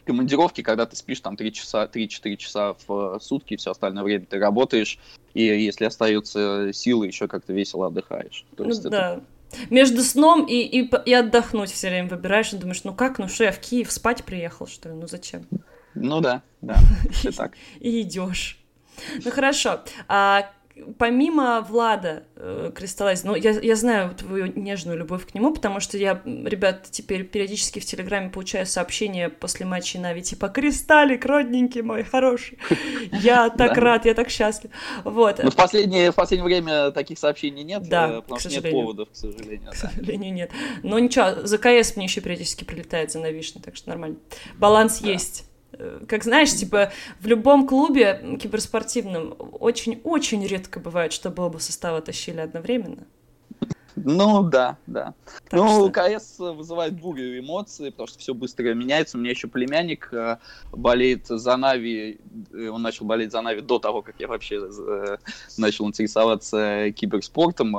[0.05, 4.39] командировки, когда ты спишь там 3 часа, 3-4 часа в сутки, все остальное время ты
[4.39, 4.99] работаешь,
[5.35, 8.47] и если остаются силы, еще как-то весело отдыхаешь.
[8.57, 9.23] То есть ну, это...
[9.71, 13.45] Между сном и, и, и отдохнуть все время выбираешь и думаешь, ну как, ну что,
[13.45, 15.47] я в Киев спать приехал, что ли, ну зачем?
[15.95, 16.77] Ну да, да,
[17.11, 17.53] все так.
[17.81, 18.59] И идешь.
[19.25, 19.81] Ну хорошо.
[20.09, 20.51] А
[20.99, 25.99] помимо Влада э, Кристаллайз, ну, я, я знаю твою нежную любовь к нему, потому что
[25.99, 32.05] я, ребят, теперь периодически в Телеграме получаю сообщения после матча Нави, типа, Кристаллик, родненький мой,
[32.05, 32.59] хороший,
[33.13, 34.71] я так рад, я так счастлив,
[35.05, 35.41] вот.
[35.43, 39.11] Ну, в последнее, в последнее время таких сообщений нет, да, э, потому что нет поводов,
[39.11, 39.71] к сожалению.
[39.71, 40.51] К сожалению, нет.
[40.83, 44.19] Но ничего, за КС мне еще периодически прилетает за Навишный, так что нормально.
[44.57, 45.45] Баланс есть.
[45.79, 52.41] Э, как знаешь, типа в любом клубе киберспортивном очень-очень редко бывает, чтобы оба состава тащили
[52.41, 53.07] одновременно.
[54.05, 55.15] Ну да, да.
[55.51, 55.91] Так ну, что...
[55.91, 59.17] КС вызывает бурю эмоций, потому что все быстро меняется.
[59.17, 60.39] У меня еще племянник э,
[60.73, 62.21] болеет за Нави.
[62.53, 65.17] Э, он начал болеть за Нави до того, как я вообще э,
[65.57, 67.77] начал интересоваться киберспортом.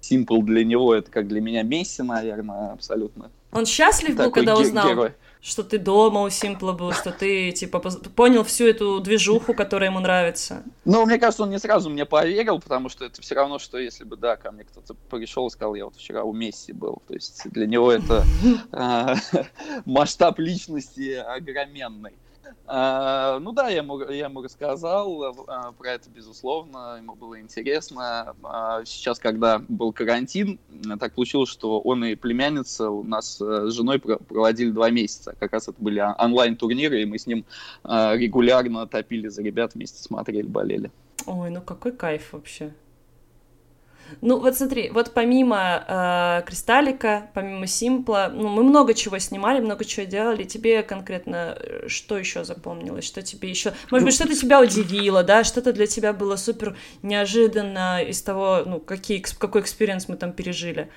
[0.00, 3.30] Симпл для него это как для меня Месси, наверное, абсолютно.
[3.52, 4.88] Он счастлив был, когда узнал?
[4.88, 7.80] Герой что ты дома у Симпла был, что ты, типа,
[8.14, 10.62] понял всю эту движуху, которая ему нравится?
[10.84, 14.04] Ну, мне кажется, он не сразу мне поверил, потому что это все равно, что если
[14.04, 17.02] бы, да, ко мне кто-то пришел и сказал, я вот вчера у Месси был.
[17.06, 18.24] То есть для него это
[18.72, 19.14] а,
[19.84, 22.14] масштаб личности огроменный.
[22.66, 28.34] А, ну да, я ему, я ему рассказал а, про это, безусловно, ему было интересно.
[28.42, 30.58] А, сейчас, когда был карантин,
[30.98, 35.34] так получилось, что он и племянница у нас э, с женой проводили два месяца.
[35.38, 37.44] Как раз это были онлайн-турниры, и мы с ним
[37.84, 40.90] регулярно топили за ребят, вместе смотрели, болели.
[41.26, 42.72] Ой, ну какой кайф вообще.
[44.20, 49.84] Ну, вот смотри, вот помимо э, Кристаллика, помимо Симпла, ну, мы много чего снимали, много
[49.84, 50.44] чего делали.
[50.44, 53.04] Тебе конкретно э, что еще запомнилось?
[53.04, 53.74] Что тебе еще...
[53.90, 55.44] Может быть, что-то тебя удивило, да?
[55.44, 60.90] Что-то для тебя было супер неожиданно из того, ну, какие, какой experience мы там пережили?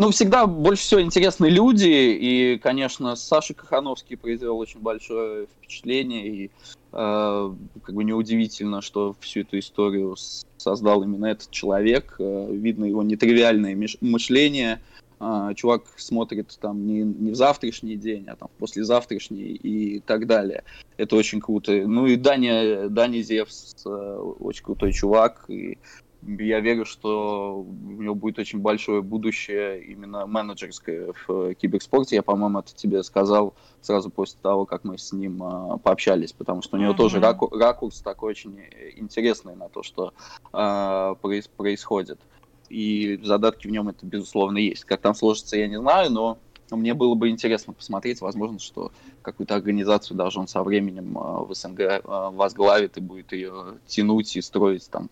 [0.00, 6.50] Ну, всегда больше всего интересны люди, и, конечно, Саша Кахановский произвел очень большое впечатление, и
[6.92, 10.16] э, как бы неудивительно, что всю эту историю
[10.56, 12.16] создал именно этот человек.
[12.18, 14.80] Э, видно его нетривиальное мышление.
[15.20, 20.26] Э, чувак смотрит там не, не в завтрашний день, а там в послезавтрашний и так
[20.26, 20.64] далее.
[20.96, 21.72] Это очень круто.
[21.72, 25.76] Ну и Даня, Даня Зевс э, очень крутой чувак, и
[26.22, 32.16] я верю, что у него будет очень большое будущее именно менеджерское в киберспорте.
[32.16, 36.62] Я, по-моему, это тебе сказал сразу после того, как мы с ним э, пообщались, потому
[36.62, 36.96] что у него mm-hmm.
[36.96, 38.60] тоже раку- ракурс такой очень
[38.96, 40.12] интересный на то, что
[40.52, 42.20] э, проис- происходит.
[42.68, 44.84] И задатки в нем это, безусловно, есть.
[44.84, 46.38] Как там сложится, я не знаю, но
[46.70, 51.54] мне было бы интересно посмотреть, возможно, что какую-то организацию даже он со временем э, в
[51.54, 55.08] СНГ э, возглавит и будет ее тянуть и строить там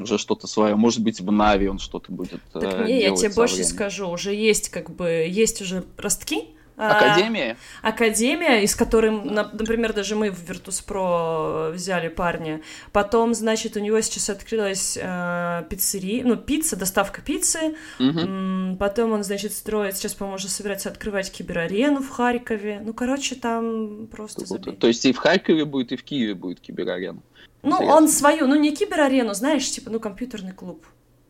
[0.00, 0.74] уже что-то свое.
[0.74, 3.74] Может быть, в Нави он что-то будет так э, не, я тебе больше временем.
[3.74, 7.56] скажу, уже есть как бы, есть уже ростки, а, Академия?
[7.80, 12.60] А, академия, из которой, например, даже мы в Virtus.pro взяли парня.
[12.92, 17.76] Потом, значит, у него сейчас открылась э, пиццерия, ну, пицца, доставка пиццы.
[17.98, 18.76] Угу.
[18.78, 22.82] Потом он, значит, строит, сейчас, по-моему, уже собирается открывать киберарену в Харькове.
[22.84, 24.44] Ну, короче, там просто...
[24.46, 27.22] То, то есть и в Харькове будет, и в Киеве будет киберарена?
[27.66, 30.86] Ну, он свою, ну не киберарену, знаешь, типа, ну, компьютерный клуб.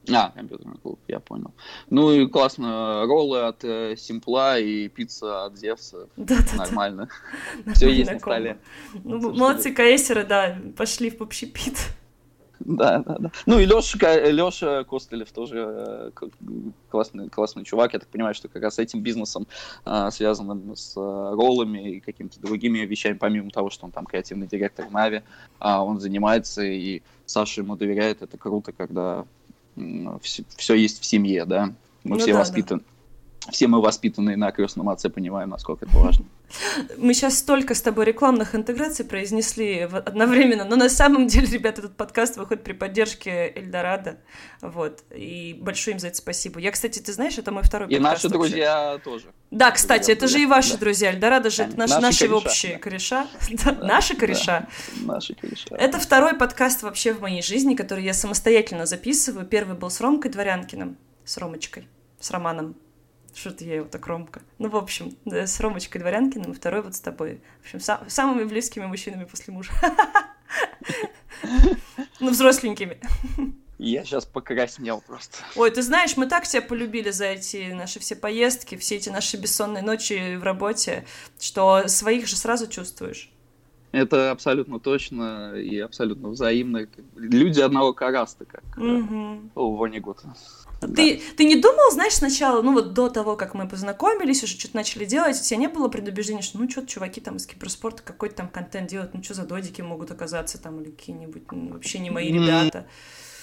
[0.08, 1.52] А, компьютерный клуб, я понял.
[1.90, 6.08] Ну и классно, роллы от э, Симпла и пицца от Зевса.
[6.16, 7.08] Да, да, Нормально.
[7.74, 8.58] Все есть на столе.
[9.02, 11.76] Ну, молодцы, каэсеры, да, пошли в общепит.
[12.60, 13.30] Да, да, да.
[13.44, 16.28] Ну и Леша, Леша Костылев тоже э,
[16.90, 17.92] классный, классный чувак.
[17.92, 19.46] Я так понимаю, что как раз с этим бизнесом,
[19.84, 24.46] э, связанным с э, роллами и какими-то другими вещами, помимо того, что он там креативный
[24.46, 25.22] директор Нави,
[25.60, 28.22] он занимается, и Саша ему доверяет.
[28.22, 29.24] Это круто, когда
[30.22, 31.66] все, все есть в семье, да.
[32.04, 32.80] Мы ну все да, воспитаны.
[32.80, 32.95] Да
[33.50, 36.24] все мы воспитанные на крестном отце понимаем, насколько это важно.
[36.96, 41.96] Мы сейчас столько с тобой рекламных интеграций произнесли одновременно, но на самом деле, ребята, этот
[41.96, 44.18] подкаст выходит при поддержке Эльдорадо,
[44.60, 46.60] вот, и большое им за это спасибо.
[46.60, 48.00] Я, кстати, ты знаешь, это мой второй подкаст.
[48.00, 48.38] И наши вообще.
[48.38, 49.26] друзья тоже.
[49.50, 50.78] Да, кстати, это же и ваши да.
[50.78, 51.12] друзья.
[51.12, 52.78] Эльдорадо же это наши, наши кореша, общие да.
[52.78, 53.26] кореша.
[53.64, 54.68] Да, наши кореша.
[55.02, 55.74] Наши кореша.
[55.76, 59.46] Это второй подкаст вообще в моей жизни, который я самостоятельно записываю.
[59.46, 61.88] Первый был с Ромкой Дворянкиным, с Ромочкой,
[62.20, 62.76] с Романом
[63.36, 64.40] что-то я его так громко.
[64.58, 67.40] Ну, в общем, да, с Ромочкой Дворянкиным, и второй вот с тобой.
[67.60, 69.72] В общем, сам, самыми близкими мужчинами после мужа.
[72.18, 72.98] Ну, взросленькими.
[73.78, 75.36] Я сейчас покраснел просто.
[75.54, 79.36] Ой, ты знаешь, мы так тебя полюбили за эти наши все поездки, все эти наши
[79.36, 81.04] бессонные ночи в работе,
[81.38, 83.30] что своих же сразу чувствуешь.
[83.92, 86.88] Это абсолютно точно и абсолютно взаимно.
[87.16, 89.40] Люди одного караста, как угу.
[89.54, 90.34] у Вонигута.
[90.94, 94.76] Ты, ты не думал, знаешь, сначала, ну вот до того, как мы познакомились, уже что-то
[94.76, 98.36] начали делать, у тебя не было предубеждения, что ну что-то чуваки там из киберспорта какой-то
[98.36, 102.10] там контент делают, ну что за додики могут оказаться там или какие-нибудь, ну, вообще не
[102.10, 102.86] мои ребята.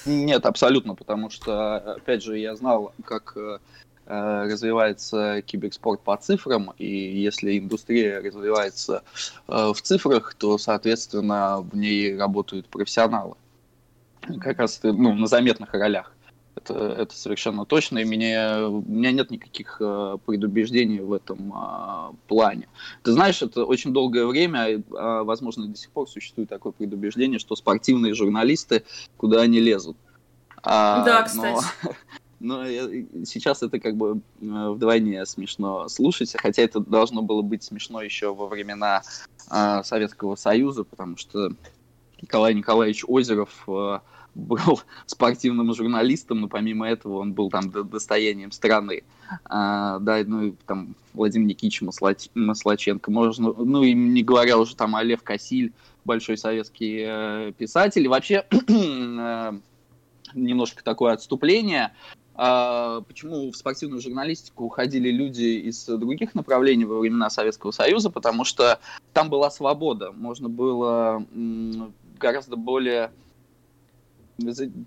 [0.05, 3.59] Нет, абсолютно, потому что, опять же, я знал, как э,
[4.05, 9.03] э, развивается киберспорт по цифрам, и если индустрия развивается
[9.47, 13.35] э, в цифрах, то, соответственно, в ней работают профессионалы.
[14.41, 16.13] Как раз ну, на заметных ролях.
[16.55, 22.13] Это, это совершенно точно, и мне, у меня нет никаких э, предубеждений в этом э,
[22.27, 22.67] плане.
[23.01, 27.55] Ты знаешь, это очень долгое время, э, возможно, до сих пор существует такое предубеждение, что
[27.55, 28.83] спортивные журналисты,
[29.17, 29.97] куда они лезут.
[30.61, 31.65] А, да, кстати.
[32.39, 32.65] Но, но
[33.25, 38.35] сейчас это как бы э, вдвойне смешно слушать, хотя это должно было быть смешно еще
[38.35, 39.01] во времена
[39.49, 41.53] э, Советского Союза, потому что
[42.21, 43.99] Николай Николаевич Озеров э,
[44.35, 49.03] был спортивным журналистом, но помимо этого он был там достоянием страны.
[49.45, 52.29] А, да, ну и там Владимир Никитич Маслач...
[52.33, 55.73] Маслаченко, можно, ну и не говоря уже там о Лев Косиль,
[56.05, 58.03] большой советский э, писатель.
[58.03, 59.53] И вообще э,
[60.33, 61.93] немножко такое отступление.
[62.35, 68.09] А, почему в спортивную журналистику уходили люди из других направлений во времена Советского Союза?
[68.09, 68.79] Потому что
[69.13, 71.25] там была свобода, можно было
[72.19, 73.11] гораздо более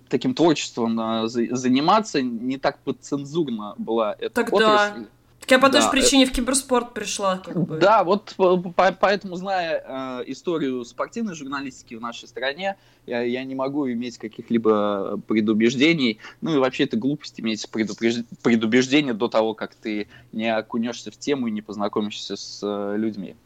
[0.08, 4.56] таким творчеством заниматься, не так подцензурно была эта Тогда...
[4.56, 5.06] отрасль.
[5.46, 7.38] Так я по той же причине в киберспорт пришла.
[7.38, 7.78] Как бы.
[7.78, 8.34] Да, вот
[8.74, 15.20] поэтому, зная э, историю спортивной журналистики в нашей стране, я, я не могу иметь каких-либо
[15.28, 16.18] предубеждений.
[16.40, 18.24] Ну и вообще это глупость иметь предупреж...
[18.42, 23.36] предубеждение до того, как ты не окунешься в тему и не познакомишься с э, людьми.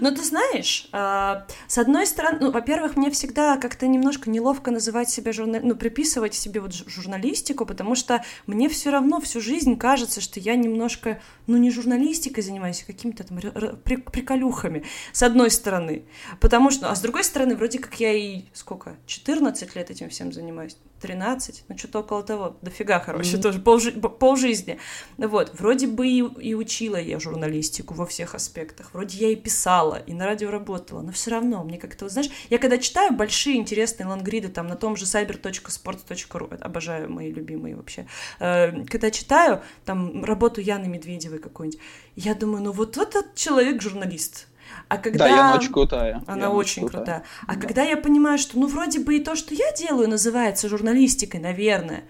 [0.00, 5.10] Ну, ты знаешь, э, с одной стороны, ну, во-первых, мне всегда как-то немножко неловко называть
[5.10, 10.20] себя журнал, ну, приписывать себе вот журналистику, потому что мне все равно всю жизнь кажется,
[10.20, 13.38] что я немножко, ну, не журналистикой занимаюсь, а какими-то там
[13.84, 16.04] приколюхами, с одной стороны.
[16.40, 20.32] Потому что, а с другой стороны, вроде как я и, сколько, 14 лет этим всем
[20.32, 20.76] занимаюсь.
[21.04, 23.42] 13, ну что-то около того, дофига, короче, mm-hmm.
[23.42, 24.78] тоже полжи- полжизни.
[25.18, 29.63] Вот, вроде бы и, и учила я журналистику во всех аспектах, вроде я и писала,
[30.06, 33.56] и на радио работала, но все равно мне как-то, вот, знаешь, я когда читаю большие
[33.56, 38.06] интересные лангриды там на том же cyber.sports.ru, обожаю мои любимые вообще,
[38.40, 41.80] э, когда читаю там работу Яны Медведевой какой-нибудь,
[42.16, 44.48] я думаю, ну вот этот человек журналист,
[44.88, 45.26] а когда...
[45.26, 46.22] Да, Яна очень крутая.
[46.26, 47.04] Она Яна очень крутая.
[47.04, 47.24] крутая.
[47.46, 47.60] А да.
[47.60, 52.04] когда я понимаю, что, ну, вроде бы и то, что я делаю, называется журналистикой, наверное,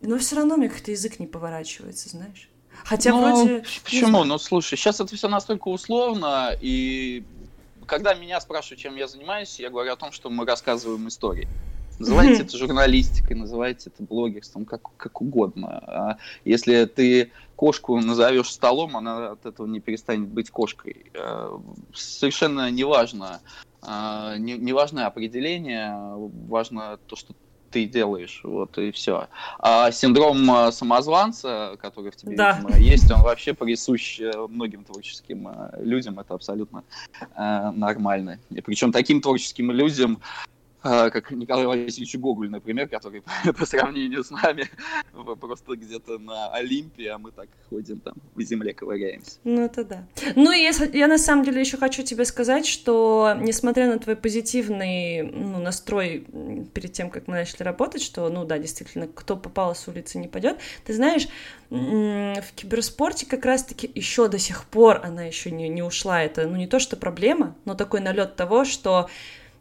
[0.00, 2.49] но все равно мне как-то язык не поворачивается, знаешь.
[2.84, 3.64] Хотя ну, вроде...
[3.84, 4.24] Почему?
[4.24, 7.24] Ну, слушай, сейчас это все настолько условно, и
[7.86, 11.48] когда меня спрашивают, чем я занимаюсь, я говорю о том, что мы рассказываем истории.
[11.98, 15.68] Называйте это журналистикой, называйте это блогерством, как, как угодно.
[15.86, 21.10] А если ты кошку назовешь столом, она от этого не перестанет быть кошкой.
[21.14, 21.58] Э,
[21.92, 23.40] совершенно неважно,
[23.82, 25.94] э, не, не важно определение,
[26.48, 27.34] важно то, что
[27.70, 29.28] ты делаешь, вот и все.
[29.58, 32.60] А синдром э, самозванца, который в тебе да.
[32.78, 36.84] есть, он вообще присущ многим творческим людям, это абсолютно
[37.20, 38.40] э, нормально.
[38.50, 43.22] И причем таким творческим людям, а, как Николай Васильевич Гоголь, например, который
[43.58, 44.68] по сравнению с нами
[45.40, 49.38] просто где-то на Олимпе, а мы так ходим там в земле ковыряемся.
[49.44, 50.06] Ну, это да.
[50.36, 54.16] Ну, и я, я на самом деле еще хочу тебе сказать, что несмотря на твой
[54.16, 56.26] позитивный ну, настрой
[56.74, 60.28] перед тем, как мы начали работать, что, ну да, действительно, кто попал с улицы не
[60.28, 61.28] пойдет, ты знаешь,
[61.70, 66.22] в киберспорте как раз-таки еще до сих пор она еще не, не ушла.
[66.22, 69.08] Это, ну, не то, что проблема, но такой налет того, что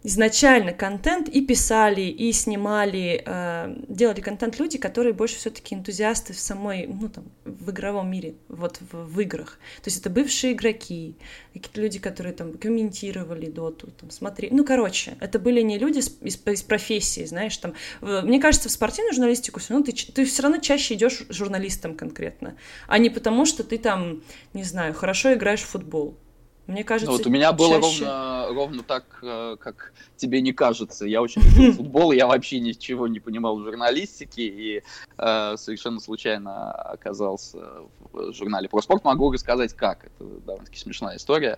[0.04, 6.40] изначально контент и писали, и снимали, э, делали контент люди, которые больше все-таки энтузиасты в
[6.40, 9.60] самой, ну там, в игровом мире, вот в, в играх.
[9.84, 11.16] То есть это бывшие игроки,
[11.54, 14.54] какие-то люди, которые там комментировали доту, там, смотрели.
[14.54, 17.74] Ну, короче, это были не люди из, из, профессии, знаешь, там.
[18.02, 22.56] Мне кажется, в спортивную журналистику все равно ты, ты все равно чаще идешь журналистом конкретно,
[22.88, 26.18] а не потому, что ты там, не знаю, хорошо играешь в футбол.
[26.70, 28.06] Мне кажется, ну, вот у меня было чаще...
[28.06, 31.08] ровно, ровно так, э, как тебе не кажется.
[31.08, 34.84] Я очень любил футбол, я вообще ничего не понимал в журналистике и
[35.18, 37.58] э, совершенно случайно оказался
[38.14, 39.04] в журнале про спорт.
[39.04, 40.06] Могу рассказать, как.
[40.06, 41.58] Это довольно-таки смешная история.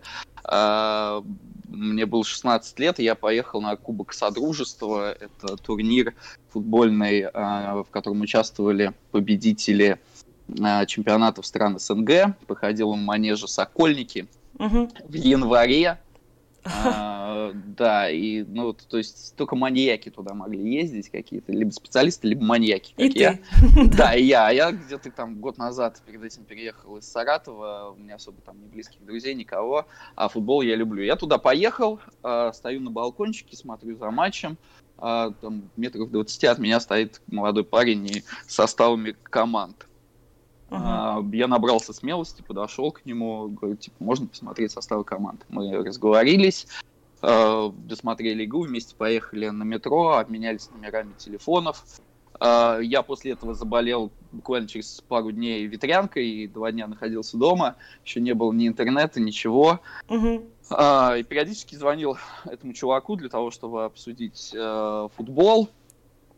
[0.50, 1.22] Э,
[1.68, 5.12] мне было 16 лет, и я поехал на Кубок Содружества.
[5.12, 6.14] Это турнир
[6.52, 10.00] футбольный, э, в котором участвовали победители
[10.48, 12.38] э, чемпионатов стран СНГ.
[12.48, 16.00] Проходил он в манеже «Сокольники» в январе.
[16.64, 22.44] А, да, и, ну, то есть только маньяки туда могли ездить какие-то, либо специалисты, либо
[22.44, 23.40] маньяки, как и я.
[23.98, 24.48] Да, и я.
[24.48, 28.62] А я где-то там год назад перед этим переехал из Саратова, у меня особо там
[28.62, 31.04] не близких друзей, никого, а футбол я люблю.
[31.04, 34.58] Я туда поехал, э, стою на балкончике, смотрю за матчем,
[35.00, 39.88] э, там метров 20 от меня стоит молодой парень и составами команд.
[40.72, 41.36] Uh-huh.
[41.36, 45.46] Я набрался смелости, подошел к нему, говорю, типа, можно посмотреть состав команд.
[45.50, 46.66] Мы разговорились,
[47.22, 51.84] а, досмотрели игру, вместе поехали на метро, обменялись номерами телефонов.
[52.40, 57.76] А, я после этого заболел буквально через пару дней ветрянкой, и два дня находился дома,
[58.06, 59.82] еще не было ни интернета, ничего.
[60.08, 61.20] Uh-huh.
[61.20, 65.70] И периодически звонил этому чуваку для того, чтобы обсудить э, футбол.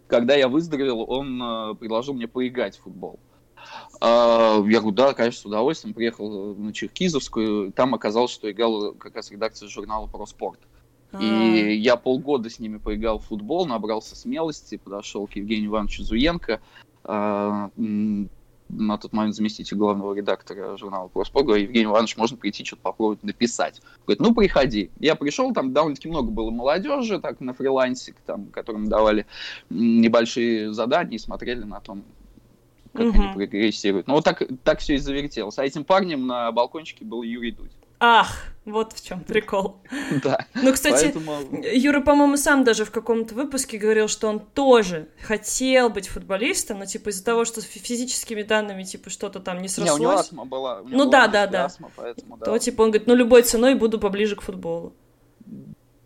[0.07, 3.19] Когда я выздоровел, он э, предложил мне поиграть в футбол.
[4.01, 5.93] Я говорю, да, конечно, с удовольствием.
[5.93, 10.59] Приехал на Черкизовскую, там оказалось, что играл как раз редакция журнала «Про спорт».
[11.19, 11.69] И а.
[11.69, 16.59] я полгода с ними поиграл в футбол, набрался смелости, подошел к Евгению Ивановичу Зуенко,
[17.03, 22.65] а, на тот момент заместитель главного редактора журнала «Про спорт», говорю, Евгений Иванович, можно прийти,
[22.65, 23.81] что-то попробовать написать.
[24.05, 24.89] Говорит, ну, приходи.
[24.99, 29.25] Я пришел, там довольно-таки много было молодежи, так, на фрилансе, там, которым давали
[29.69, 32.03] небольшие задания и смотрели на том,
[32.93, 33.21] как угу.
[33.21, 34.07] они прогрессируют.
[34.07, 35.57] Ну, вот так, так все и завертелось.
[35.57, 37.71] А этим парнем на балкончике был Юрий Дудь.
[38.05, 38.35] Ах,
[38.65, 39.77] вот в чем прикол.
[40.23, 40.45] Да.
[40.53, 41.63] Ну, кстати, Поэтому...
[41.73, 46.85] Юра, по-моему, сам даже в каком-то выпуске говорил, что он тоже хотел быть футболистом, но
[46.85, 49.99] типа из-за того, что с физическими данными типа что-то там не срослось.
[49.99, 50.81] Не, у него астма была.
[50.81, 51.65] У него ну была да, да, да.
[51.65, 52.45] Астма, поэтому, да.
[52.45, 54.93] То типа он говорит, ну любой ценой буду поближе к футболу.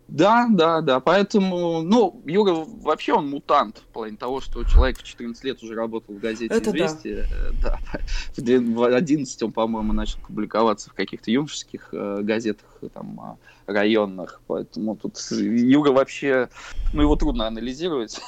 [0.08, 5.02] Да, да, да, поэтому, ну, Юра вообще он мутант в плане того, что человек в
[5.02, 7.26] 14 лет уже работал в газете Это «Известия».
[7.62, 7.78] Да.
[7.92, 8.58] да.
[8.58, 14.96] В 11 он, по-моему, начал публиковаться в каких-то юношеских э, газетах там э, районных, поэтому
[14.96, 16.48] тут Юра вообще,
[16.94, 18.18] ну, его трудно анализировать.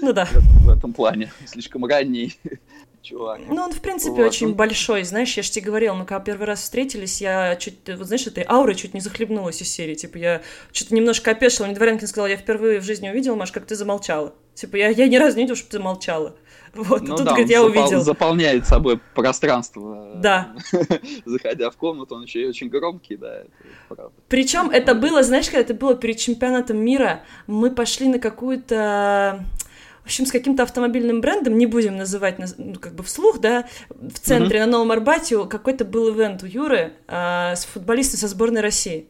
[0.00, 0.26] Ну да.
[0.64, 1.30] В этом плане.
[1.44, 2.38] Слишком ранний
[3.02, 3.40] чувак.
[3.48, 4.26] Ну, он, в принципе, вот.
[4.26, 8.06] очень большой, знаешь, я же тебе говорила, мы когда первый раз встретились, я чуть, вот
[8.06, 10.42] знаешь, этой аурой чуть не захлебнулась из серии, типа, я
[10.72, 14.34] что-то немножко опешила, мне Дворянкин сказала, я впервые в жизни увидела, Маш, как ты замолчала.
[14.54, 16.34] Типа, я, я ни разу не видела, чтобы ты молчала.
[16.74, 18.00] Вот, ну, тут, да, говорит, я запол- увидел.
[18.00, 20.12] заполняет собой пространство.
[20.16, 20.54] Да.
[21.24, 23.50] Заходя в комнату, он еще и очень громкий, да, это
[23.88, 24.12] правда.
[24.28, 29.44] Причем это было, знаешь, когда это было перед чемпионатом мира, мы пошли на какую-то
[30.08, 34.58] общем, с каким-то автомобильным брендом, не будем называть ну, как бы вслух, да, в центре
[34.58, 34.64] mm-hmm.
[34.64, 39.08] на Новом Арбате какой-то был ивент у Юры э, с футболистом со сборной России.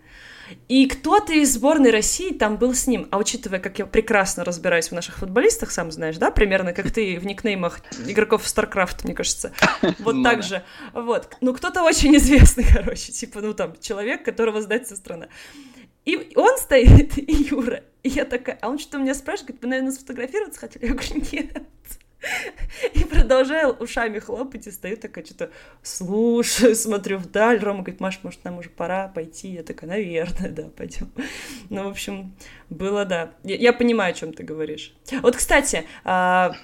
[0.68, 3.06] И кто-то из сборной России там был с ним.
[3.10, 7.18] А учитывая, как я прекрасно разбираюсь в наших футболистах, сам знаешь, да, примерно как ты
[7.18, 9.52] в никнеймах игроков StarCraft, мне кажется.
[10.00, 10.62] Вот ну так же.
[10.92, 11.28] Вот.
[11.40, 15.28] Ну, кто-то очень известный, короче, типа, ну, там, человек, которого знает вся страна.
[16.04, 17.82] И он стоит, и Юра.
[18.08, 20.86] И я такая, а он что-то меня спрашивает, говорит, вы, наверное, сфотографироваться хотели?
[20.86, 21.62] Я говорю, нет.
[22.94, 25.50] И продолжаю ушами хлопать, и стою такая, что-то
[25.82, 27.58] слушаю, смотрю вдаль.
[27.58, 29.48] Рома говорит, Маш, может, нам уже пора пойти?
[29.48, 31.12] Я такая, наверное, да, пойдем.
[31.68, 32.34] Ну, в общем,
[32.70, 33.34] было, да.
[33.44, 34.94] Я, я понимаю, о чем ты говоришь.
[35.20, 36.54] Вот, кстати, а,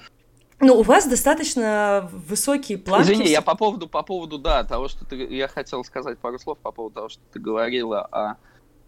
[0.59, 3.11] ну, у вас достаточно высокие планки.
[3.11, 5.15] Извини, я по поводу, по поводу, да, того, что ты...
[5.15, 8.37] Я хотел сказать пару слов по поводу того, что ты говорила о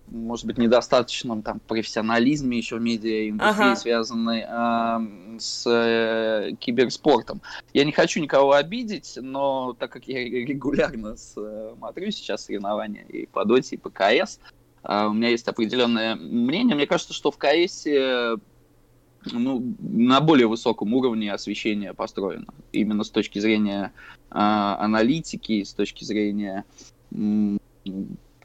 [0.10, 3.76] может быть, недостаточном там профессионализме еще в медиаиндустрии, ага.
[3.76, 7.41] связанной э, с э, киберспортом.
[7.74, 13.45] Я не хочу никого обидеть, но так как я регулярно смотрю сейчас соревнования и по
[13.45, 14.39] Доте, и по КС,
[14.84, 16.76] э, у меня есть определенное мнение.
[16.76, 17.86] Мне кажется, что в КС
[19.32, 22.53] ну, на более высоком уровне освещения построено.
[22.72, 23.91] Именно с точки зрения
[24.30, 26.66] э, аналитики, с точки зрения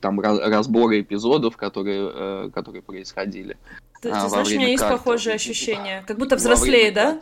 [0.03, 3.57] там разборы эпизодов, которые, э, которые происходили.
[4.03, 4.99] Ты, ты знаешь, у меня есть карты.
[4.99, 7.21] похожее ощущение, как будто взрослее, да?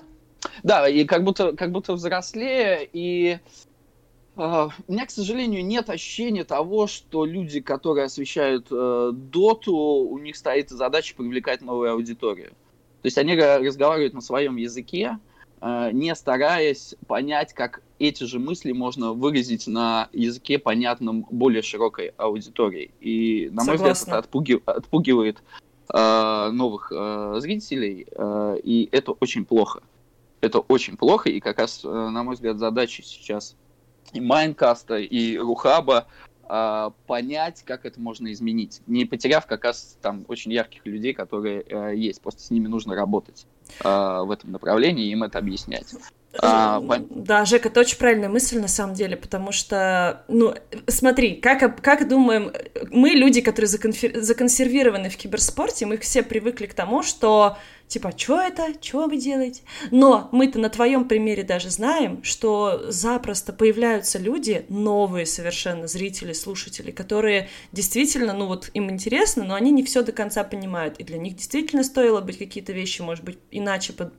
[0.63, 3.39] Да, и как будто, как будто взрослее, и
[4.37, 10.19] Uh, у меня, к сожалению, нет ощущения того, что люди, которые освещают uh, доту, у
[10.19, 12.51] них стоит задача привлекать новую аудиторию.
[13.03, 15.19] То есть они разговаривают на своем языке,
[15.61, 22.09] uh, не стараясь понять, как эти же мысли можно выразить на языке, понятном более широкой
[22.17, 22.91] аудитории.
[23.01, 23.93] И, на мой Согласна.
[23.93, 24.63] взгляд, это отпугив...
[24.67, 25.43] отпугивает
[25.93, 29.83] э, новых э, зрителей, э, и это очень плохо.
[30.41, 33.55] Это очень плохо, и как раз, э, на мой взгляд, задача сейчас
[34.15, 36.07] и Майнкаста, и Рухаба
[36.49, 41.61] э, понять, как это можно изменить, не потеряв как раз там очень ярких людей, которые
[41.69, 42.23] э, есть.
[42.23, 43.47] Просто с ними нужно работать
[43.85, 45.95] э, в этом направлении, им это объяснять.
[46.39, 50.55] А, да, Жека, это очень правильная мысль на самом деле, потому что, ну,
[50.87, 52.53] смотри, как, как думаем,
[52.91, 57.59] мы люди, которые законсервированы в киберспорте, мы все привыкли к тому, что
[57.91, 59.63] типа, что это, что вы делаете?
[59.91, 66.93] Но мы-то на твоем примере даже знаем, что запросто появляются люди, новые совершенно зрители, слушатели,
[66.93, 71.19] которые действительно, ну вот им интересно, но они не все до конца понимают, и для
[71.19, 74.13] них действительно стоило быть какие-то вещи, может быть, иначе под,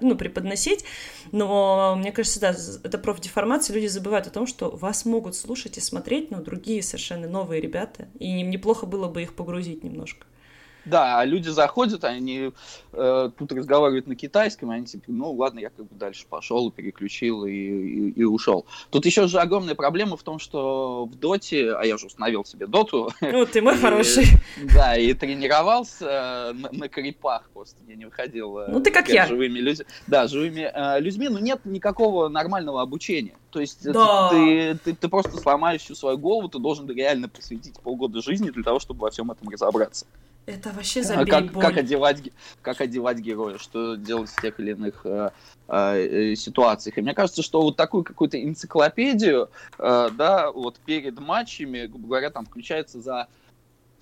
[0.00, 0.84] ну, преподносить,
[1.30, 5.80] но мне кажется, да, это профдеформация, люди забывают о том, что вас могут слушать и
[5.80, 10.26] смотреть, но другие совершенно новые ребята, и им неплохо было бы их погрузить немножко.
[10.84, 12.52] Да, а люди заходят, они
[12.92, 16.70] э, тут разговаривают на китайском, и они типа, ну ладно, я как бы дальше пошел,
[16.70, 18.66] переключил и, и, и ушел.
[18.90, 22.66] Тут еще же огромная проблема в том, что в доте, а я же установил себе
[22.66, 23.12] доту.
[23.20, 24.26] Ну, ты мой и, хороший.
[24.74, 28.58] Да, и тренировался на, на крипах просто, я не выходил.
[28.58, 29.26] Э, ну, ты как я.
[29.26, 29.86] Живыми людьми.
[30.06, 33.36] Да, живыми э, людьми, но нет никакого нормального обучения.
[33.50, 34.30] То есть да.
[34.30, 38.62] ты, ты, ты просто сломаешь всю свою голову, ты должен реально посвятить полгода жизни для
[38.62, 40.06] того, чтобы во всем этом разобраться.
[40.46, 41.62] Это вообще забей как, боль.
[41.62, 42.22] Как одевать,
[42.62, 45.30] как одевать героя, что делать в тех или иных э,
[45.68, 46.98] э, ситуациях.
[46.98, 52.30] И мне кажется, что вот такую какую-то энциклопедию, э, да, вот перед матчами, грубо говоря,
[52.30, 53.28] там включается за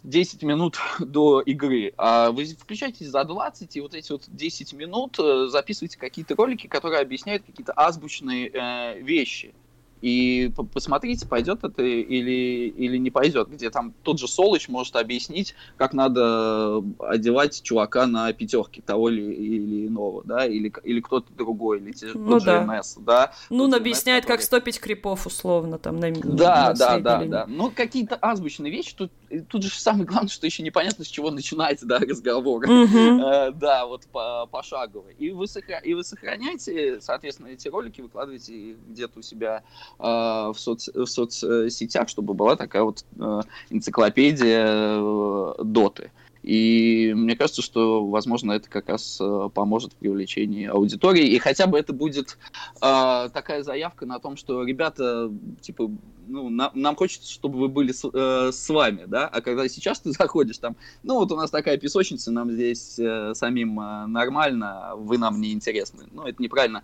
[0.02, 1.92] 10 минут до игры.
[1.96, 6.66] А вы включаетесь за 20, и вот эти вот 10 минут э, записываете какие-то ролики,
[6.66, 9.52] которые объясняют какие-то азбучные э, вещи.
[10.00, 15.54] И посмотрите, пойдет это или, или не пойдет, где там тот же Солыч может объяснить,
[15.76, 21.80] как надо одевать чувака на пятерке того или, или иного, да, или, или кто-то другой,
[21.80, 22.60] или те, ну, тот да.
[22.60, 23.32] же НС, да.
[23.50, 24.38] Ну, он объясняет, который...
[24.38, 27.46] как стопить крипов, условно, там, на Да, на да, да, да.
[27.46, 29.10] Ну, какие-то азбучные вещи, тут,
[29.48, 32.64] тут же самое главное, что еще непонятно, с чего начинается, да, разговор.
[32.64, 33.54] Угу.
[33.54, 35.08] да, вот по, пошагово.
[35.18, 35.46] И вы,
[35.84, 39.62] и вы сохраняете, соответственно, эти ролики, выкладываете где-то у себя
[39.98, 46.10] Э, в, соц, в соцсетях, чтобы была такая вот э, энциклопедия э, доты.
[46.42, 49.20] И мне кажется, что, возможно, это как раз
[49.54, 51.26] поможет в привлечении аудитории.
[51.26, 52.38] И хотя бы это будет
[52.80, 55.30] э, такая заявка на том, что ребята,
[55.60, 55.90] типа,
[56.30, 60.00] ну, на, нам хочется, чтобы вы были с, э, с вами, да, а когда сейчас
[60.00, 64.92] ты заходишь там, ну, вот у нас такая песочница, нам здесь э, самим э, нормально,
[64.96, 66.06] вы нам не интересны.
[66.12, 66.82] Ну, это неправильно,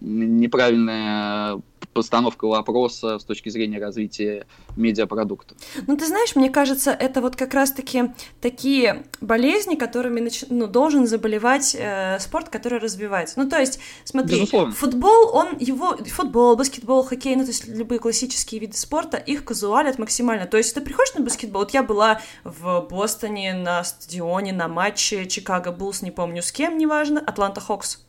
[0.00, 1.60] неправильная
[1.92, 4.46] постановка вопроса с точки зрения развития
[4.76, 5.56] медиапродукта.
[5.86, 10.44] Ну, ты знаешь, мне кажется, это вот как раз-таки такие болезни, которыми нач...
[10.48, 13.40] ну, должен заболевать э, спорт, который развивается.
[13.40, 14.72] Ну, то есть, смотри, Безусловно.
[14.72, 19.98] футбол, он его, футбол, баскетбол, хоккей, ну, то есть любые классические виды спорта, их казуалят
[19.98, 20.46] максимально.
[20.46, 25.26] То есть, ты приходишь на баскетбол, вот я была в Бостоне на стадионе, на матче
[25.26, 28.04] Чикаго Буллс, не помню с кем, неважно, Атланта Хокс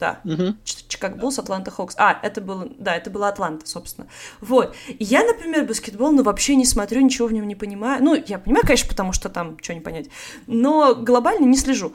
[0.00, 0.20] да.
[0.24, 0.56] Угу.
[0.64, 1.94] Чикаго Буллс, Атланта Хокс.
[1.98, 4.08] А, это было, да, это была Атланта, собственно.
[4.40, 4.74] Вот.
[4.98, 8.02] Я, например, баскетбол, ну, вообще не смотрю, ничего в нем не понимаю.
[8.02, 10.08] Ну, я понимаю, конечно, потому что там что не понять.
[10.46, 11.92] Но глобально не слежу.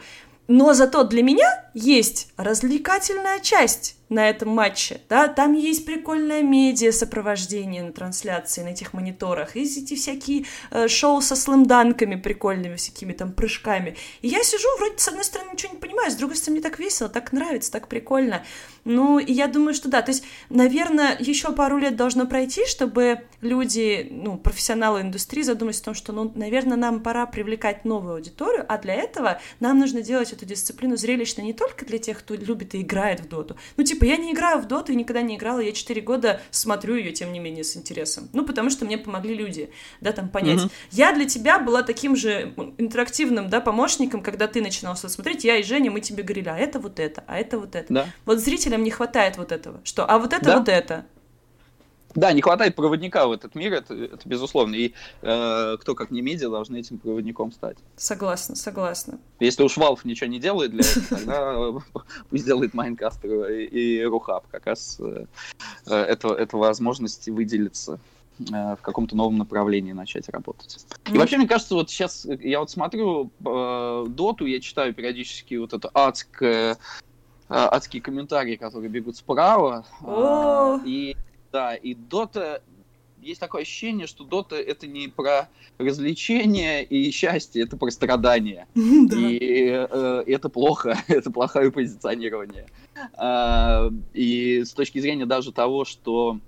[0.47, 6.91] Но зато для меня есть развлекательная часть на этом матче, да, там есть прикольное медиа
[6.91, 13.13] сопровождение на трансляции, на этих мониторах, есть эти всякие э, шоу со слэмданками прикольными, всякими
[13.13, 13.97] там прыжками.
[14.21, 16.79] И я сижу, вроде, с одной стороны, ничего не понимаю, с другой стороны, мне так
[16.79, 18.43] весело, так нравится, так прикольно.
[18.83, 23.21] Ну, и я думаю, что да, то есть, наверное, еще пару лет должно пройти, чтобы
[23.41, 28.63] люди, ну, профессионалы индустрии задумались о том, что, ну, наверное, нам пора привлекать новую аудиторию,
[28.69, 32.75] а для этого нам нужно делать эту дисциплину зрелищно не только для тех, кто любит
[32.75, 33.55] и играет в доту.
[33.77, 36.95] Ну, типа, я не играю в доту и никогда не играла, я 4 года смотрю
[36.95, 38.29] ее, тем не менее, с интересом.
[38.33, 40.59] Ну, потому что мне помогли люди, да, там, понять.
[40.59, 40.71] Mm-hmm.
[40.91, 45.63] Я для тебя была таким же интерактивным, да, помощником, когда ты начинал смотреть, я и
[45.63, 47.93] Женя, мы тебе говорили, а это вот это, а это вот это.
[47.93, 48.05] Да.
[48.25, 49.81] Вот зрителям не хватает вот этого.
[49.83, 50.05] Что?
[50.09, 50.57] А вот это, да?
[50.57, 51.05] вот это.
[52.15, 54.73] Да, не хватает проводника в этот мир, это, это безусловно.
[54.75, 57.77] И э, кто, как не медиа, должны этим проводником стать.
[57.97, 59.19] Согласна, согласна.
[59.41, 64.45] Если уж Valve ничего не делает для этого, тогда пусть делает Майнкастер и Рухаб.
[64.49, 65.25] Как раз э,
[65.85, 67.99] это, это возможность выделиться
[68.39, 70.85] э, в каком-то новом направлении начать работать.
[71.11, 75.73] И вообще, мне кажется, вот сейчас я вот смотрю э, Доту, я читаю периодически вот
[75.73, 76.77] это адское
[77.47, 79.85] адские комментарии, которые бегут справа.
[80.01, 81.15] А, и
[81.55, 82.61] да, и Дота
[83.21, 85.47] есть такое ощущение, что Дота это не про
[85.77, 88.67] развлечение и счастье, это про страдания.
[88.75, 92.67] И э, это плохо, это плохое позиционирование.
[93.17, 96.41] Э, и с точки зрения даже того, что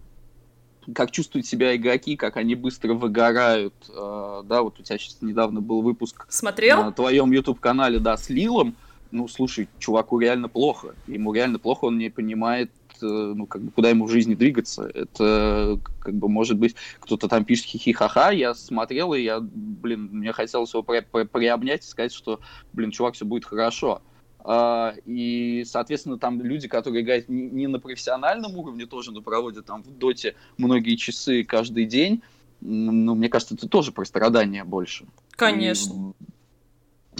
[0.93, 3.75] как чувствуют себя игроки, как они быстро выгорают.
[3.87, 6.83] Э, да, вот у тебя сейчас недавно был выпуск Смотрел?
[6.83, 8.75] на твоем YouTube-канале, да, с Лилом
[9.11, 10.93] ну, слушай, чуваку реально плохо.
[11.07, 12.71] Ему реально плохо, он не понимает,
[13.05, 14.89] ну, как бы, куда ему в жизни двигаться.
[14.93, 20.31] Это, как бы, может быть, кто-то там пишет хихи-ха-ха, я смотрел, и я, блин, мне
[20.31, 22.39] хотелось его при при приобнять и сказать, что,
[22.73, 24.01] блин, чувак, все будет хорошо.
[24.43, 29.65] Uh, и, соответственно, там люди, которые играют не, не на профессиональном уровне тоже, но проводят
[29.65, 32.21] там в доте многие часы каждый день,
[32.61, 35.05] ну, мне кажется, это тоже про страдания больше.
[35.31, 36.13] Конечно.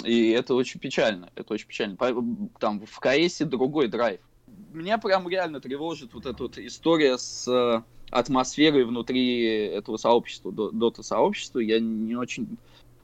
[0.03, 1.29] И, и это очень печально.
[1.35, 1.97] Это очень печально.
[2.59, 4.19] Там в КС другой драйв.
[4.77, 11.59] Меня прям реально тревожит вот эта вот история с э, атмосферой внутри этого сообщества, дота-сообщества.
[11.59, 12.57] Я не очень...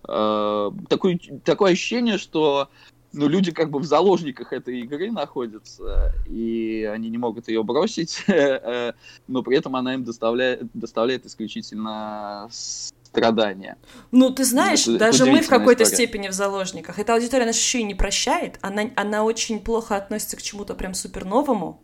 [0.08, 2.70] Э, такое, такое ощущение, что
[3.12, 8.24] ну, люди как бы в заложниках этой игры находятся, и они не могут ее бросить,
[8.28, 8.94] э,
[9.28, 12.50] но при этом она им доставляет, доставляет исключительно
[13.14, 13.78] страдания.
[14.12, 17.00] Ну, ты знаешь, это, даже мы в какой-то степени в заложниках.
[17.00, 18.58] Эта аудитория нас еще и не прощает.
[18.62, 21.84] Она, она очень плохо относится к чему-то прям супер новому.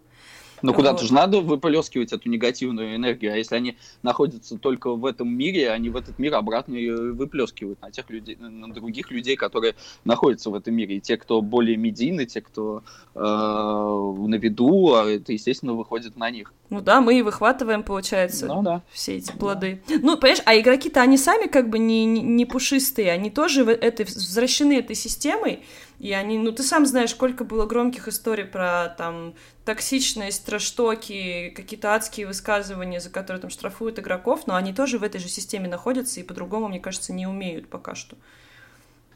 [0.62, 5.30] Ну, куда-то же надо выплескивать эту негативную энергию, а если они находятся только в этом
[5.30, 9.76] мире, они в этот мир обратно ее выплескивают на тех людей, на других людей, которые
[10.06, 10.98] находятся в этом мире.
[10.98, 12.84] И те, кто более медийны, те, кто
[13.16, 16.54] э, на виду, а это, естественно, выходит на них.
[16.70, 18.82] Ну да, мы и выхватываем, получается, ну, да.
[18.92, 19.82] все эти плоды.
[19.88, 19.96] Да.
[20.02, 23.70] Ну, понимаешь, а игроки-то они сами как бы не, не, не пушистые, они тоже в
[23.70, 25.64] этой, возвращены этой системой,
[26.00, 29.34] и они, ну, ты сам знаешь, сколько было громких историй про, там,
[29.66, 35.20] токсичность, траштоки, какие-то адские высказывания, за которые там штрафуют игроков, но они тоже в этой
[35.20, 38.16] же системе находятся и по-другому, мне кажется, не умеют пока что.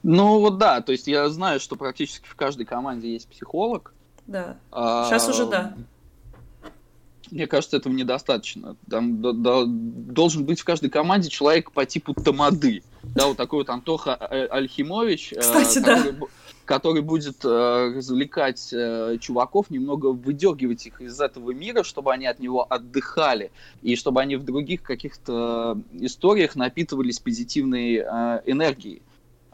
[0.03, 3.93] Ну, вот да, то есть я знаю, что практически в каждой команде есть психолог.
[4.27, 5.73] Да, сейчас а, уже да.
[7.31, 8.75] Мне кажется, этого недостаточно.
[8.89, 12.83] Там да, да, должен быть в каждой команде человек по типу Тамады.
[13.03, 15.33] Да, вот такой вот Антоха э, Альхимович.
[15.33, 16.25] Э, Кстати, который, да.
[16.65, 22.39] Который будет э, развлекать э, чуваков, немного выдергивать их из этого мира, чтобы они от
[22.39, 23.51] него отдыхали,
[23.81, 29.01] и чтобы они в других каких-то историях напитывались позитивной э, энергией.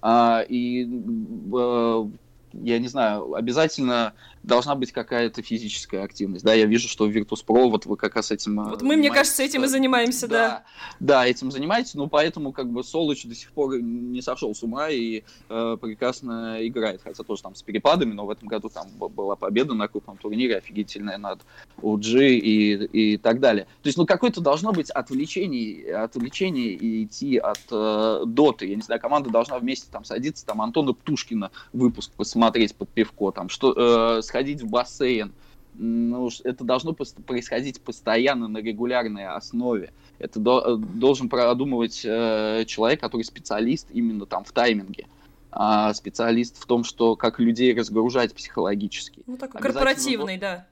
[0.01, 2.05] А, и э,
[2.53, 4.13] я не знаю, обязательно
[4.49, 6.43] должна быть какая-то физическая активность.
[6.43, 8.59] Да, я вижу, что в Virtus.pro вот вы как раз этим...
[8.59, 10.63] Э, вот мы, мне кажется, этим и занимаемся, да.
[10.99, 14.63] Да, да этим занимаетесь, но поэтому как бы Солоч до сих пор не сошел с
[14.63, 18.87] ума и э, прекрасно играет, хотя тоже там с перепадами, но в этом году там
[18.97, 21.39] была победа на крупном турнире офигительная над
[21.81, 23.65] OG и, и так далее.
[23.81, 28.67] То есть, ну, какое-то должно быть отвлечение, отвлечение и идти от э, доты.
[28.67, 33.31] Я не знаю, команда должна вместе там садиться, там Антона Птушкина выпуск посмотреть под пивко,
[33.31, 35.33] там, что э, сходить в бассейн.
[35.75, 39.93] Ну, это должно происходить постоянно на регулярной основе.
[40.17, 45.07] Это до, должен продумывать э, человек, который специалист именно там в тайминге.
[45.51, 49.23] А специалист в том, что как людей разгружать психологически.
[49.25, 50.67] Ну, такой корпоративный, да.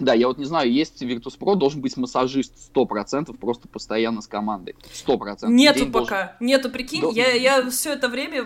[0.00, 4.74] Да, я вот не знаю, есть Virtus.pro, должен быть массажист 100%, просто постоянно с командой.
[4.92, 5.48] 100%.
[5.48, 6.36] Нету пока, должен...
[6.40, 7.10] нету, прикинь, До...
[7.10, 8.44] я, я все это время,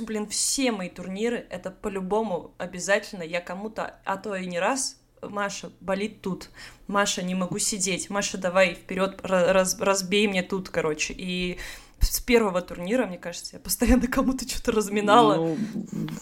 [0.00, 5.70] блин, все мои турниры, это по-любому обязательно, я кому-то, а то и не раз, Маша,
[5.80, 6.50] болит тут,
[6.86, 11.58] Маша, не могу сидеть, Маша, давай вперед, раз, разбей мне тут, короче, и
[12.00, 15.36] с первого турнира, мне кажется, я постоянно кому-то что-то разминала.
[15.36, 15.56] Ну,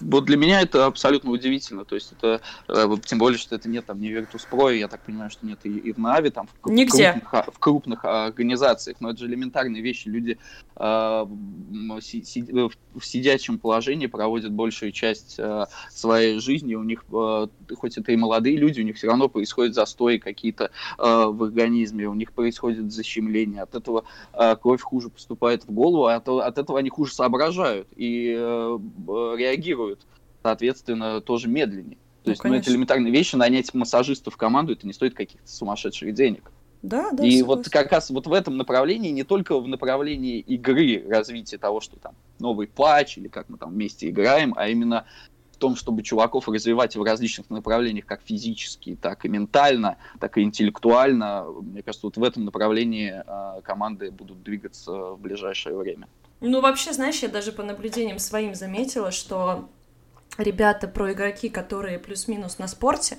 [0.01, 1.85] вот для меня это абсолютно удивительно.
[1.85, 5.31] То есть это, э, тем более, что это нет там не Virtus.pro, я так понимаю,
[5.31, 7.12] что нет и, и в Нави, там в, Нигде.
[7.12, 8.99] крупных, а, в крупных организациях.
[9.01, 10.09] Но это же элементарные вещи.
[10.09, 10.39] Люди
[10.77, 11.27] э,
[12.01, 16.75] си, си, в сидячем положении проводят большую часть э, своей жизни.
[16.75, 17.47] У них, э,
[17.77, 22.07] хоть это и молодые люди, у них все равно происходят застои какие-то э, в организме,
[22.07, 23.62] у них происходит защемление.
[23.62, 27.88] От этого э, кровь хуже поступает в голову, а от, от этого они хуже соображают
[27.96, 28.78] и э,
[29.36, 30.06] реагируют,
[30.42, 31.98] соответственно, тоже медленнее.
[32.22, 35.46] То ну, есть, ну, это элементарные вещи, нанять массажистов в команду, это не стоит каких-то
[35.46, 36.50] сумасшедших денег.
[36.84, 37.24] Да, да.
[37.24, 41.80] И вот как раз вот в этом направлении, не только в направлении игры, развития того,
[41.80, 45.06] что там новый патч или как мы там вместе играем, а именно
[45.64, 51.46] том, чтобы чуваков развивать в различных направлениях, как физически, так и ментально, так и интеллектуально.
[51.62, 56.06] Мне кажется, вот в этом направлении э, команды будут двигаться в ближайшее время.
[56.42, 59.70] Ну, вообще, знаешь, я даже по наблюдениям своим заметила, что
[60.39, 63.18] ребята, про игроки, которые плюс-минус на спорте.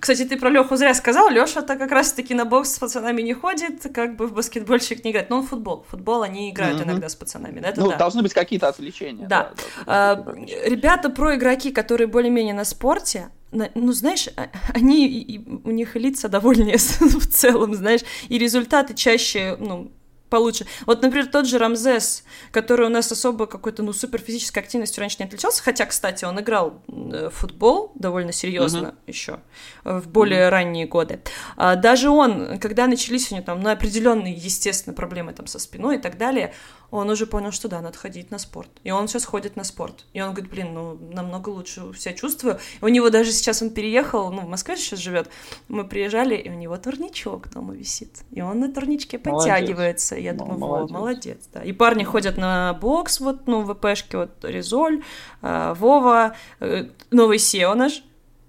[0.00, 1.28] Кстати, ты про Леху зря сказал.
[1.30, 5.30] Леша-то как раз-таки на бокс с пацанами не ходит, как бы в баскетбольщик не играет.
[5.30, 5.84] Но он футбол.
[5.90, 6.84] Футбол они играют mm-hmm.
[6.84, 7.60] иногда с пацанами.
[7.60, 7.96] Это ну, да.
[7.96, 9.26] должны быть какие-то отвлечения.
[9.26, 9.50] Да.
[9.50, 9.52] да,
[9.84, 10.34] да а,
[10.66, 16.76] ребята, про игроки, которые более-менее на спорте, ну, знаешь, а, они, у них лица довольнее
[16.78, 19.92] в целом, знаешь, и результаты чаще, ну,
[20.34, 20.66] получше.
[20.84, 25.18] Вот, например, тот же Рамзес, который у нас особо какой-то, ну, супер физической активностью раньше
[25.20, 28.94] не отличался, хотя, кстати, он играл в футбол довольно серьезно uh-huh.
[29.06, 29.38] еще
[29.84, 30.50] в более uh-huh.
[30.50, 31.20] ранние годы.
[31.56, 35.96] А, даже он, когда начались у него там, ну, определенные, естественно, проблемы там со спиной
[35.96, 36.52] и так далее,
[36.94, 38.70] он уже понял, что да, надо ходить на спорт.
[38.84, 40.04] И он сейчас ходит на спорт.
[40.12, 42.60] И он говорит, блин, ну, намного лучше себя чувствую.
[42.80, 45.28] И у него даже сейчас он переехал, ну, в Москве сейчас живет.
[45.66, 48.22] Мы приезжали, и у него турничок дома висит.
[48.30, 50.14] И он на турничке подтягивается.
[50.14, 50.90] Я думаю, молодец.
[50.90, 51.64] молодец, да.
[51.64, 55.02] И парни ходят на бокс, вот, ну, в ВПшке, вот, Резоль,
[55.42, 58.04] э, Вова, э, новый SEO наш,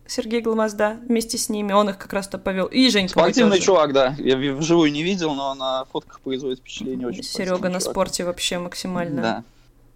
[0.08, 2.68] Сергей Гломозда вместе с ними, он их как раз-то повел.
[2.68, 4.16] И Женька Спортивный чувак, да.
[4.20, 7.82] Я вживую не видел, но на фотках производит впечатление очень Серега на чувак.
[7.82, 9.22] спорте вообще максимально.
[9.22, 9.43] Да.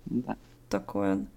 [0.05, 0.35] да.
[0.69, 1.27] Такой он.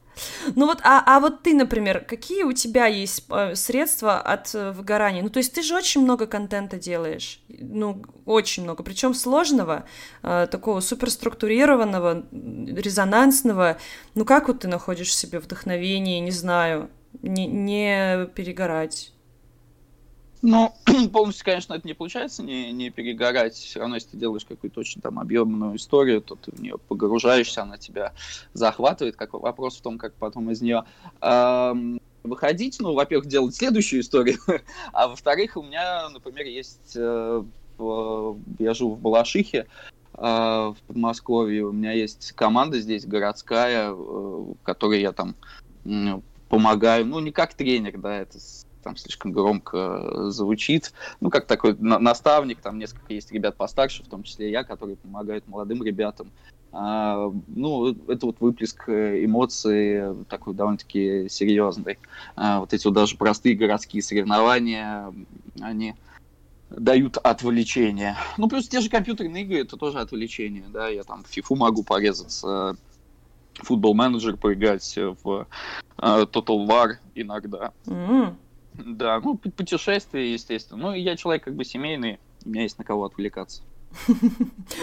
[0.55, 4.73] Ну вот, а, а вот ты, например, какие у тебя есть э, средства от э,
[4.73, 5.23] выгорания?
[5.23, 9.85] Ну, то есть ты же очень много контента делаешь, ну, очень много, причем сложного,
[10.23, 13.79] э, такого суперструктурированного, резонансного.
[14.15, 19.13] Ну, как вот ты находишь в себе вдохновение, не знаю, не, не перегорать.
[20.43, 20.75] Ну,
[21.13, 23.55] полностью, конечно, это не получается, не, не перегорать.
[23.55, 27.63] Все равно, если ты делаешь какую-то очень там объемную историю, то ты в нее погружаешься,
[27.63, 28.13] она тебя
[28.53, 29.17] захватывает.
[29.17, 30.85] Как вопрос в том, как потом из нее
[31.21, 32.79] эм, выходить.
[32.81, 34.39] Ну, во-первых, делать следующую историю,
[34.93, 37.45] а во-вторых, у меня, например, есть э,
[38.59, 39.67] я живу в Балашихе,
[40.13, 41.67] в Подмосковье.
[41.67, 45.35] У меня есть команда здесь городская, в которой я там
[46.53, 47.07] помогаю.
[47.07, 48.39] Ну, не как тренер, да, это
[48.83, 50.93] там слишком громко звучит.
[51.21, 55.49] Ну, как такой наставник, там несколько есть ребят постарше, в том числе я, которые помогают
[55.49, 56.31] молодым ребятам.
[56.71, 61.99] А, ну, это вот выплеск э, эмоций такой довольно-таки серьезный.
[62.37, 65.11] А, вот эти вот даже простые городские соревнования,
[65.61, 65.95] они
[66.69, 68.17] дают отвлечение.
[68.37, 71.83] Ну, плюс те же компьютерные игры, это тоже отвлечение, да, я там в фифу могу
[71.83, 72.77] порезаться,
[73.55, 75.47] футбол менеджер поиграть в
[76.01, 77.73] uh, Total War иногда.
[77.87, 78.35] Mm-hmm.
[78.75, 80.81] Да, ну, путешествия, естественно.
[80.81, 83.63] Ну, я человек как бы семейный, у меня есть на кого отвлекаться.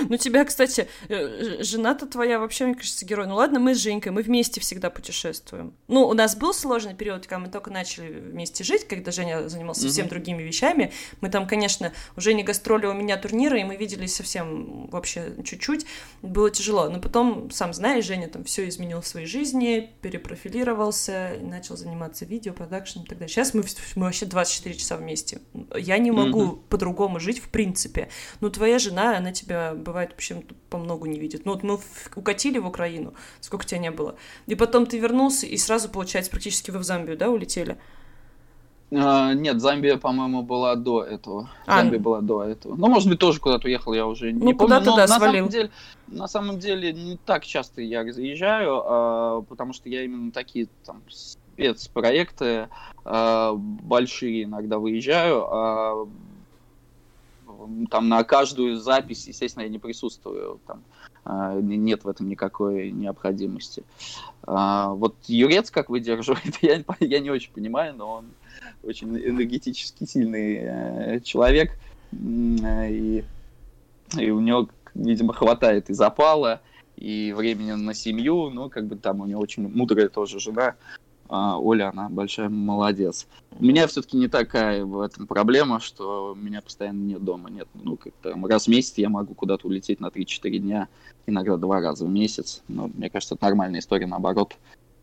[0.07, 3.27] Ну, тебя, кстати, э, жена-то твоя вообще, мне кажется, герой.
[3.27, 5.73] Ну ладно, мы с Женькой, мы вместе всегда путешествуем.
[5.87, 9.81] Ну, у нас был сложный период, когда мы только начали вместе жить, когда Женя занимался
[9.81, 10.91] совсем другими вещами.
[11.21, 15.85] Мы там, конечно, уже не гастроли, у меня турниры, и мы виделись совсем вообще чуть-чуть.
[16.21, 16.89] Было тяжело.
[16.89, 22.53] Но потом, сам знаешь, Женя там все изменил в своей жизни, перепрофилировался, начал заниматься видео,
[22.53, 23.33] продакшн и так далее.
[23.33, 23.63] Сейчас мы,
[23.95, 25.41] мы вообще 24 часа вместе.
[25.75, 28.09] Я не могу по-другому жить в принципе.
[28.41, 31.45] Ну, твоя жена жена, она тебя, бывает, вообще по многу не видит.
[31.45, 31.79] Ну вот мы
[32.15, 34.15] укатили в Украину, сколько тебя не было.
[34.47, 37.77] И потом ты вернулся, и сразу, получается, практически вы в Замбию, да, улетели?
[38.91, 41.49] А, нет, Замбия, по-моему, была до этого.
[41.67, 42.75] А, Замбия была до этого.
[42.75, 44.79] Ну, может быть, тоже куда-то уехал, я уже ну, не помню.
[44.79, 45.45] куда-то, да, на свалил.
[45.45, 45.71] Самом деле,
[46.07, 51.03] на самом деле, не так часто я заезжаю, а, потому что я именно такие там
[51.07, 52.67] спецпроекты
[53.05, 56.07] а, большие иногда выезжаю, а
[57.89, 60.83] там на каждую запись, естественно, я не присутствую, там
[61.25, 63.83] а, нет в этом никакой необходимости.
[64.43, 68.25] А, вот Юрец как выдерживает, я, я не очень понимаю, но он
[68.83, 71.77] очень энергетически сильный э, человек,
[72.11, 73.23] и,
[74.17, 76.61] и у него, видимо, хватает и запала,
[76.95, 80.75] и времени на семью, ну, как бы там у него очень мудрая тоже жена,
[81.29, 83.27] Оля, она большая молодец.
[83.51, 87.49] У меня все-таки не такая в этом проблема, что меня постоянно нет дома.
[87.49, 90.87] Нет, ну, как там раз в месяц я могу куда-то улететь на 3-4 дня,
[91.27, 92.63] иногда два раза в месяц.
[92.67, 94.55] Но мне кажется, это нормальная история, наоборот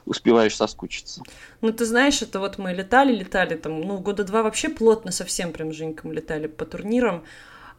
[0.04, 1.22] успеваешь соскучиться.
[1.60, 5.52] Ну, ты знаешь, это вот мы летали, летали там, ну, года два вообще плотно совсем
[5.52, 7.24] прям с Женьком летали по турнирам.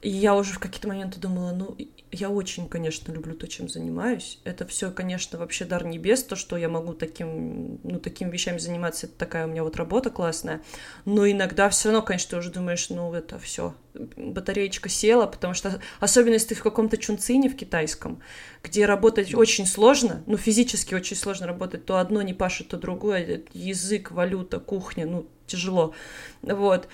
[0.01, 1.75] И я уже в какие-то моменты думала, ну,
[2.11, 4.39] я очень, конечно, люблю то, чем занимаюсь.
[4.43, 9.07] Это все, конечно, вообще дар небес, то, что я могу таким, ну, такими вещами заниматься,
[9.07, 10.61] это такая у меня вот работа классная.
[11.05, 15.81] Но иногда все равно, конечно, ты уже думаешь, ну, это все, батареечка села, потому что,
[15.99, 18.21] особенно если ты в каком-то чунцине в китайском,
[18.63, 23.43] где работать очень сложно, ну, физически очень сложно работать, то одно не пашет, то другое,
[23.53, 25.93] язык, валюта, кухня, ну, тяжело,
[26.43, 26.87] вот.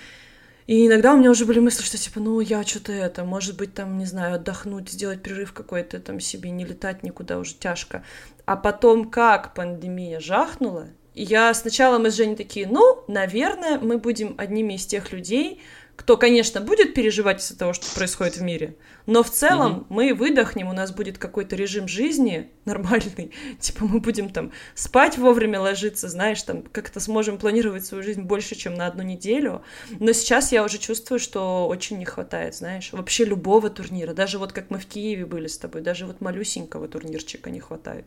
[0.66, 3.74] И иногда у меня уже были мысли, что типа, ну, я что-то это, может быть,
[3.74, 8.02] там, не знаю, отдохнуть, сделать перерыв какой-то там себе, не летать никуда, уже тяжко.
[8.46, 14.34] А потом, как пандемия жахнула, я сначала мы с Женей такие, ну, наверное, мы будем
[14.38, 15.60] одними из тех людей,
[15.96, 18.76] кто, конечно, будет переживать из-за того, что происходит в мире,
[19.06, 19.86] но в целом mm-hmm.
[19.88, 25.60] мы выдохнем, у нас будет какой-то режим жизни нормальный, типа мы будем там спать вовремя
[25.60, 29.62] ложиться, знаешь, там как-то сможем планировать свою жизнь больше, чем на одну неделю,
[30.00, 34.52] но сейчас я уже чувствую, что очень не хватает, знаешь, вообще любого турнира, даже вот
[34.52, 38.06] как мы в Киеве были с тобой, даже вот малюсенького турнирчика не хватает.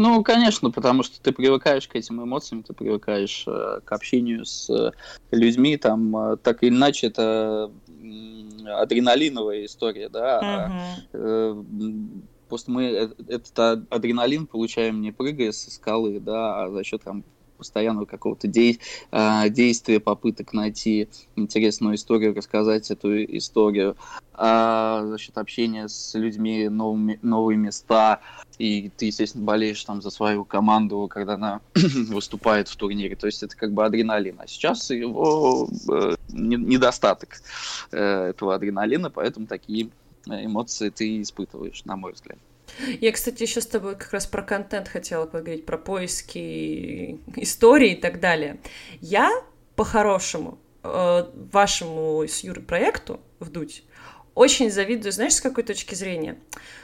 [0.00, 4.70] Ну, конечно, потому что ты привыкаешь к этим эмоциям, ты привыкаешь э, к общению с
[4.70, 4.92] э,
[5.30, 7.70] людьми, там, э, так или иначе, это
[8.78, 10.96] адреналиновая история, да.
[11.12, 12.16] Uh-huh.
[12.48, 12.84] Просто мы
[13.28, 13.58] этот
[13.90, 17.22] адреналин получаем не прыгая со скалы, да, а за счет там
[17.60, 18.80] постоянного какого-то дей,
[19.12, 23.96] а, действия, попыток найти интересную историю, рассказать эту историю,
[24.32, 28.20] а за счет общения с людьми, новыми, новые места,
[28.56, 33.16] и ты, естественно, болеешь там за свою команду, когда она выступает в турнире.
[33.16, 34.36] То есть это как бы адреналин.
[34.38, 37.42] А сейчас его э, недостаток
[37.92, 39.90] э, этого адреналина, поэтому такие
[40.26, 42.38] эмоции ты испытываешь, на мой взгляд.
[43.00, 48.00] Я, кстати, еще с тобой как раз про контент хотела поговорить, про поиски истории и
[48.00, 48.58] так далее.
[49.00, 49.30] Я,
[49.76, 53.84] по-хорошему, э, вашему с Юрой проекту «Вдуть»
[54.34, 56.38] очень завидую, знаешь, с какой точки зрения?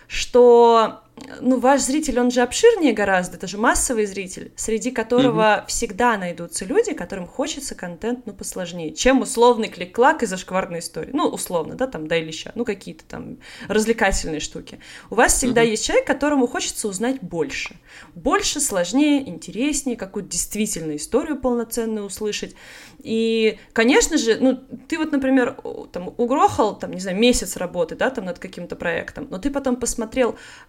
[0.07, 1.02] Что
[1.40, 5.66] ну, ваш зритель, он же обширнее гораздо, это же массовый зритель, среди которого mm-hmm.
[5.68, 11.11] всегда найдутся люди, которым хочется контент, ну, посложнее, чем условный клик-клак и зашкварная история.
[11.12, 14.78] Ну, условно, да, там, да или ща, ну, какие-то там развлекательные штуки.
[15.11, 15.70] У вас всегда mm-hmm.
[15.70, 17.76] есть человек, которому хочется узнать больше.
[18.14, 22.54] Больше, сложнее, интереснее, какую-то действительно историю полноценную услышать.
[22.98, 25.57] И, конечно же, ну, ты вот, например,
[25.92, 29.76] там угрохал, там, не знаю, месяц работы, да, там над каким-то проектом, но ты потом
[29.76, 29.95] посмотрел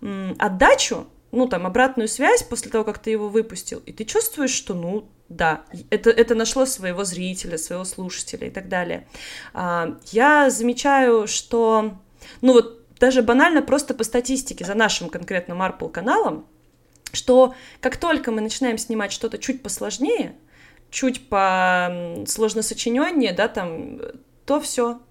[0.01, 4.51] м, отдачу, ну, там, обратную связь после того, как ты его выпустил, и ты чувствуешь,
[4.51, 9.07] что, ну, да, это, это нашло своего зрителя, своего слушателя и так далее.
[9.53, 11.97] А, я замечаю, что,
[12.41, 16.47] ну, вот даже банально просто по статистике за нашим конкретно Marple каналом,
[17.13, 20.35] что как только мы начинаем снимать что-то чуть посложнее,
[20.89, 23.99] чуть по сложно сочиненнее, да, там,
[24.45, 25.01] то все,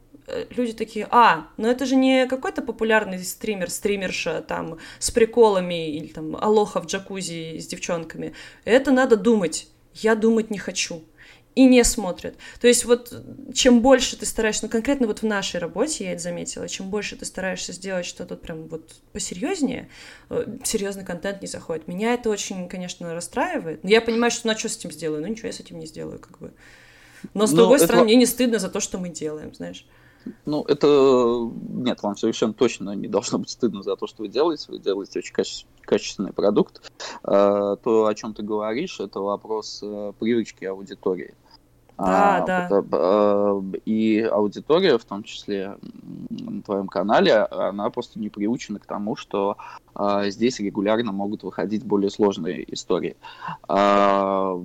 [0.51, 6.09] люди такие, а, ну это же не какой-то популярный стример, стримерша там с приколами или
[6.09, 8.33] там алоха в джакузи с девчонками.
[8.65, 9.69] Это надо думать.
[9.95, 11.03] Я думать не хочу
[11.57, 12.37] и не смотрят.
[12.61, 13.13] То есть вот
[13.55, 17.17] чем больше ты стараешься, ну конкретно вот в нашей работе я это заметила, чем больше
[17.17, 19.89] ты стараешься сделать что-то прям вот посерьезнее,
[20.29, 21.89] э, серьезный контент не заходит.
[21.89, 23.83] Меня это очень, конечно, расстраивает.
[23.83, 25.23] Но я понимаю, что ну а что с этим сделаю?
[25.23, 26.53] Ну ничего я с этим не сделаю, как бы.
[27.33, 27.87] Но с Но ну, другой это...
[27.87, 29.87] стороны, мне не стыдно за то, что мы делаем, знаешь.
[30.45, 31.51] Ну, это...
[31.69, 34.67] Нет, вам совершенно точно не должно быть стыдно за то, что вы делаете.
[34.69, 35.67] Вы делаете очень каче...
[35.83, 36.91] качественный продукт.
[37.23, 41.35] А, то, о чем ты говоришь, это вопрос э, привычки аудитории.
[41.99, 42.67] Да, а, да.
[42.67, 45.77] Это, и аудитория, в том числе
[46.29, 49.57] на твоем канале, она просто не приучена к тому, что
[49.95, 53.17] а, здесь регулярно могут выходить более сложные истории.
[53.67, 54.61] А,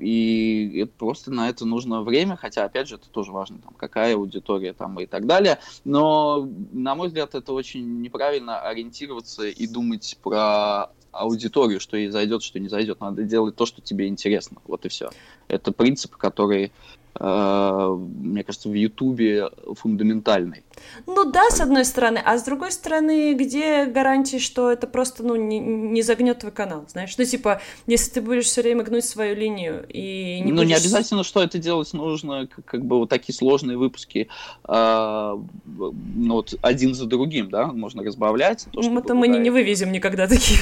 [0.00, 4.72] и просто на это нужно время, хотя, опять же, это тоже важно, там, какая аудитория
[4.72, 5.60] там и так далее.
[5.84, 12.42] Но, на мой взгляд, это очень неправильно ориентироваться и думать про аудиторию, что ей зайдет,
[12.42, 13.00] что не зайдет.
[13.00, 14.58] Надо делать то, что тебе интересно.
[14.66, 15.10] Вот и все.
[15.48, 16.72] Это принцип, который
[17.18, 20.62] мне кажется, в Ютубе фундаментальный.
[21.06, 25.36] Ну да, с одной стороны, а с другой стороны, где гарантии, что это просто, ну,
[25.36, 27.16] не, не загнет твой канал, знаешь?
[27.16, 30.68] Ну, типа, если ты будешь все время гнуть свою линию и не Ну, будешь...
[30.68, 34.28] не обязательно, что это делать нужно, как, как бы вот такие сложные выпуски,
[34.68, 38.66] э, ну, вот один за другим, да, можно разбавлять.
[38.72, 40.60] То, ну, это мы не, не вывезем никогда таких.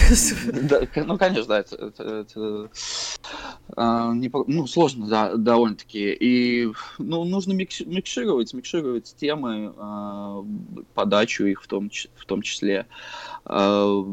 [0.65, 2.71] Да, ну, конечно, да, это, это, это
[3.77, 6.13] э, не, ну, сложно, да, довольно-таки.
[6.13, 6.44] И
[6.99, 10.45] ну, нужно микшировать, микшировать темы, э,
[10.95, 12.87] подачу их в том, в том числе.
[13.45, 14.05] Э,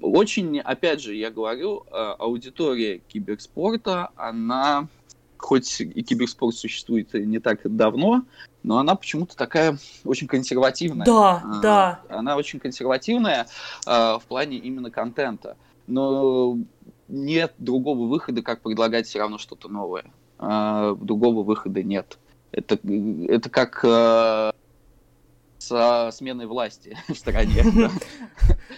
[0.00, 4.88] очень, опять же, я говорю, э, аудитория киберспорта, она,
[5.36, 8.24] хоть и киберспорт существует не так давно,
[8.62, 11.06] но она почему-то такая очень консервативная.
[11.06, 12.00] Да, а, да.
[12.08, 13.46] Она очень консервативная
[13.86, 15.56] а, в плане именно контента.
[15.86, 16.58] Но
[17.08, 20.04] нет другого выхода, как предлагать все равно что-то новое
[20.38, 22.18] а, другого выхода нет.
[22.50, 22.78] Это,
[23.28, 24.52] это как э,
[25.58, 27.62] со сменой власти в стране.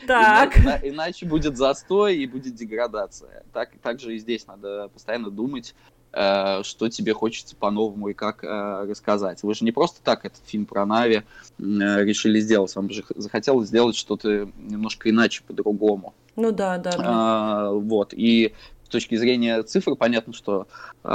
[0.07, 0.57] Так.
[0.83, 3.45] Иначе будет застой и будет деградация.
[3.53, 5.75] Так, так же и здесь надо постоянно думать,
[6.13, 9.43] э, что тебе хочется по-новому и как э, рассказать.
[9.43, 11.23] Вы же не просто так этот фильм про Нави э,
[11.59, 12.75] решили сделать.
[12.75, 16.15] Вам же захотелось сделать что-то немножко иначе, по-другому.
[16.35, 16.91] Ну да, да.
[16.93, 17.05] да.
[17.05, 18.15] А, вот.
[18.15, 18.55] И
[18.91, 20.67] точки зрения цифр понятно, что
[21.03, 21.09] э,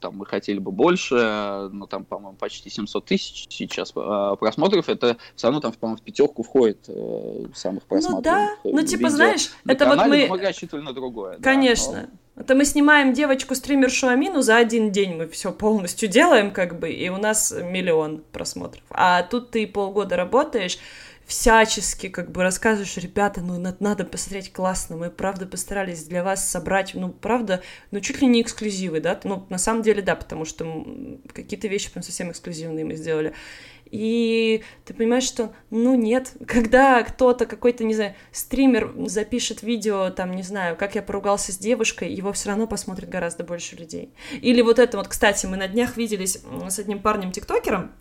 [0.00, 4.88] там мы хотели бы больше, но там, по-моему, почти 700 тысяч сейчас э, просмотров.
[4.88, 8.18] Это все равно там, по-моему, в пятерку входит э, самых просмотров.
[8.18, 10.26] Ну да, ну типа знаешь, это вот мы...
[10.28, 11.38] Мы рассчитывали на другое.
[11.38, 11.92] Конечно.
[11.92, 12.18] Да, но...
[12.34, 17.08] Это мы снимаем девочку-стримершу Амину, за один день мы все полностью делаем, как бы, и
[17.10, 18.82] у нас миллион просмотров.
[18.90, 20.78] А тут ты полгода работаешь,
[21.26, 26.92] всячески как бы рассказываешь, ребята, ну надо посмотреть классно, мы правда постарались для вас собрать,
[26.94, 30.86] ну правда, ну чуть ли не эксклюзивы, да, ну на самом деле да, потому что
[31.32, 33.34] какие-то вещи прям совсем эксклюзивные мы сделали.
[33.92, 40.34] И ты понимаешь, что, ну нет, когда кто-то, какой-то, не знаю, стример запишет видео, там,
[40.34, 44.12] не знаю, как я поругался с девушкой, его все равно посмотрит гораздо больше людей.
[44.40, 47.92] Или вот это вот, кстати, мы на днях виделись с одним парнем-тиктокером,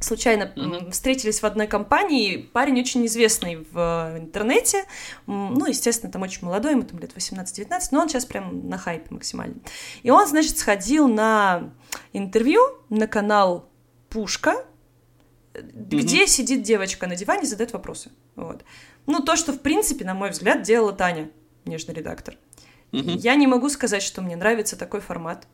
[0.00, 0.90] случайно mm-hmm.
[0.90, 2.36] встретились в одной компании.
[2.36, 4.84] Парень очень известный в интернете.
[5.26, 9.06] Ну, естественно, там очень молодой, ему там лет 18-19, но он сейчас прям на хайпе
[9.10, 9.56] максимально.
[10.02, 11.70] И он, значит, сходил на
[12.12, 13.68] интервью на канал
[14.08, 14.64] Пушка,
[15.52, 15.84] mm-hmm.
[15.90, 18.10] где сидит девочка на диване и задает вопросы.
[18.36, 18.64] Вот.
[19.06, 21.30] Ну, то, что, в принципе, на мой взгляд, делала Таня,
[21.64, 22.36] нежный редактор.
[22.92, 23.18] Mm-hmm.
[23.18, 25.46] Я не могу сказать, что мне нравится такой формат.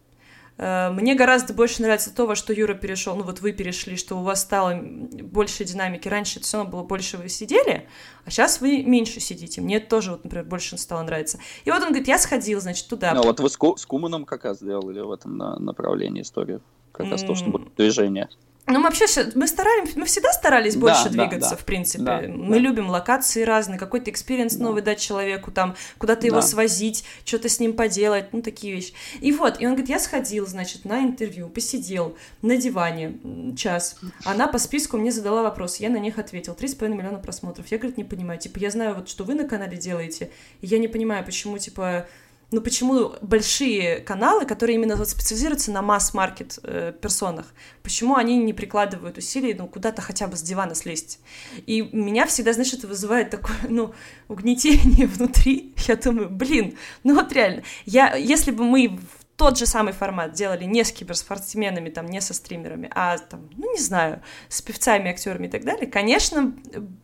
[0.58, 4.16] Э, мне гораздо больше нравится то, во что Юра перешел, ну вот вы перешли, что
[4.16, 6.08] у вас стало больше динамики.
[6.08, 7.88] Раньше это все равно было больше вы сидели,
[8.24, 9.60] а сейчас вы меньше сидите.
[9.60, 11.38] Мне это тоже, вот, например, больше стало нравиться.
[11.64, 13.12] И вот он говорит, я сходил, значит, туда.
[13.14, 16.62] Ну, вот вы с, Ку с Куманом как раз сделали в этом направлении историю.
[16.92, 17.26] Как раз mm.
[17.26, 18.28] то, что будет движение.
[18.68, 19.06] Ну, мы вообще,
[19.36, 22.02] мы старались, мы всегда старались да, больше да, двигаться, да, в принципе.
[22.02, 22.60] Да, мы да.
[22.60, 24.64] любим локации разные, какой-то experience да.
[24.64, 26.26] новый дать человеку, там, куда-то да.
[26.26, 28.92] его свозить, что-то с ним поделать, ну, такие вещи.
[29.20, 33.18] И вот, и он говорит, я сходил, значит, на интервью, посидел на диване
[33.56, 34.00] час.
[34.24, 36.54] Она по списку мне задала вопрос, я на них ответил.
[36.54, 37.66] 3,5 миллиона просмотров.
[37.68, 40.78] Я, говорит, не понимаю, типа, я знаю, вот, что вы на канале делаете, и я
[40.78, 42.08] не понимаю, почему, типа,
[42.52, 47.46] ну почему большие каналы, которые именно вот специализируются на масс-маркет э, персонах,
[47.82, 51.18] почему они не прикладывают усилий, ну, куда-то хотя бы с дивана слезть?
[51.66, 53.94] И меня всегда, знаешь, это вызывает такое, ну,
[54.28, 55.74] угнетение внутри.
[55.88, 59.00] Я думаю, блин, ну вот реально, я, если бы мы
[59.36, 63.72] тот же самый формат делали не с киберспортсменами, там, не со стримерами, а, там, ну,
[63.72, 66.54] не знаю, с певцами, актерами и так далее, конечно,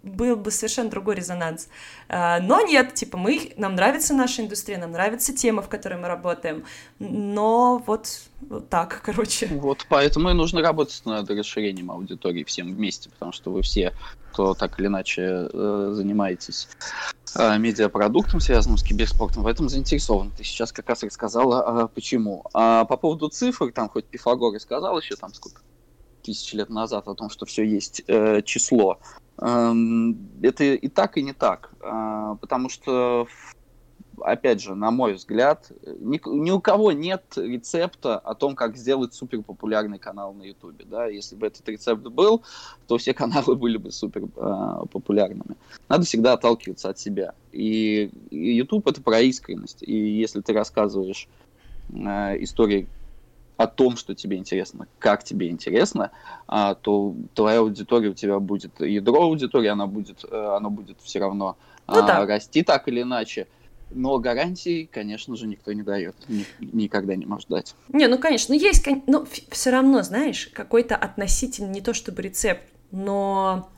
[0.02, 1.68] был бы совершенно другой резонанс.
[2.08, 6.08] А, но нет, типа, мы, нам нравится наша индустрия, нам нравится тема, в которой мы
[6.08, 6.64] работаем,
[6.98, 8.08] но вот,
[8.40, 9.48] вот так, короче.
[9.48, 13.92] Вот, поэтому и нужно работать над расширением аудитории всем вместе, потому что вы все,
[14.30, 16.68] кто так или иначе э, занимаетесь
[17.36, 20.30] медиапродуктом, связанным с киберспортом, в этом заинтересован.
[20.30, 22.44] Ты сейчас как раз рассказала, э, почему.
[22.52, 25.62] А по поводу цифр, там хоть Пифагор и сказал еще там сколько
[26.22, 29.00] тысяч лет назад о том, что все есть э, число.
[29.40, 31.72] Эм, это и так, и не так.
[31.80, 33.26] Э, потому что
[34.24, 35.70] опять же, на мой взгляд,
[36.00, 40.84] ни, ни у кого нет рецепта о том, как сделать супер популярный канал на Ютубе.
[40.88, 41.06] Да?
[41.06, 42.42] Если бы этот рецепт был,
[42.86, 45.56] то все каналы были бы супер э, популярными.
[45.88, 47.34] Надо всегда отталкиваться от себя.
[47.52, 49.82] И, и YouTube это про искренность.
[49.82, 51.28] И если ты рассказываешь
[51.92, 52.88] э, истории
[53.56, 56.10] о том, что тебе интересно, как тебе интересно,
[56.48, 61.20] а, то твоя аудитория у тебя будет, ядро аудитории, она будет, э, оно будет все
[61.20, 61.56] равно
[61.86, 62.26] ну, а, да.
[62.26, 63.46] расти так или иначе.
[63.94, 66.14] Но гарантий, конечно же, никто не дает.
[66.28, 67.74] Ни, никогда не может дать.
[67.88, 73.70] Не, ну, конечно, есть, но все равно, знаешь, какой-то относительно, не то чтобы рецепт, но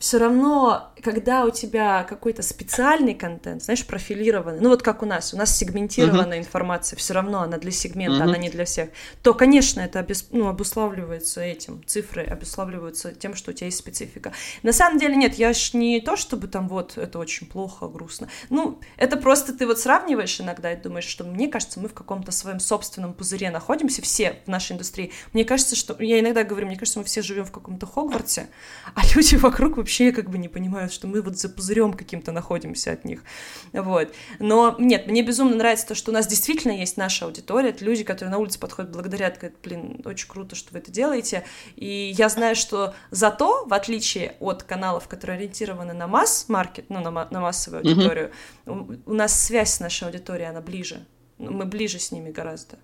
[0.00, 5.34] все равно, когда у тебя какой-то специальный контент, знаешь, профилированный, ну вот как у нас,
[5.34, 6.40] у нас сегментированная uh-huh.
[6.40, 8.28] информация, все равно она для сегмента, uh-huh.
[8.28, 8.88] она не для всех,
[9.22, 14.32] то, конечно, это обес, ну, обуславливается этим, цифры обуславливаются тем, что у тебя есть специфика.
[14.62, 18.30] На самом деле нет, я ж не то, чтобы там вот это очень плохо, грустно.
[18.48, 22.32] Ну, это просто ты вот сравниваешь иногда и думаешь, что мне кажется, мы в каком-то
[22.32, 25.12] своем собственном пузыре находимся, все в нашей индустрии.
[25.34, 28.48] Мне кажется, что, я иногда говорю, мне кажется, мы все живем в каком-то Хогвартсе,
[28.94, 32.30] а люди вокруг вообще вообще как бы не понимают, что мы вот за пузырем каким-то
[32.30, 33.24] находимся от них.
[33.72, 34.12] Вот.
[34.38, 38.04] Но нет, мне безумно нравится то, что у нас действительно есть наша аудитория, это люди,
[38.04, 41.42] которые на улице подходят, благодарят, говорят, блин, очень круто, что вы это делаете.
[41.74, 47.10] И я знаю, что зато, в отличие от каналов, которые ориентированы на масс-маркет, ну, на,
[47.10, 48.30] на массовую аудиторию,
[48.66, 49.00] mm-hmm.
[49.06, 51.04] у, у нас связь с нашей аудиторией, она ближе.
[51.38, 52.78] Мы ближе с ними гораздо.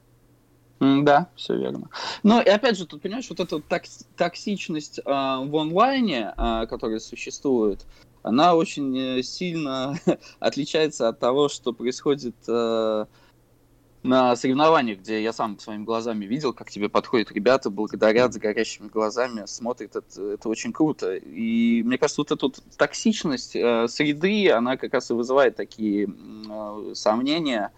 [0.78, 1.88] Да, все верно.
[2.22, 3.62] Но и опять же, тут понимаешь, вот эта
[4.16, 7.86] токсичность э, в онлайне, э, которая существует,
[8.22, 9.98] она очень э, сильно
[10.38, 13.06] отличается от того, что происходит э,
[14.02, 18.88] на соревнованиях, где я сам своими глазами видел, как тебе подходят ребята, благодарят с горящими
[18.88, 21.14] глазами, смотрят, это, это очень круто.
[21.16, 26.08] И мне кажется, вот эта вот токсичность э, среды, она как раз и вызывает такие
[26.08, 27.72] э, сомнения,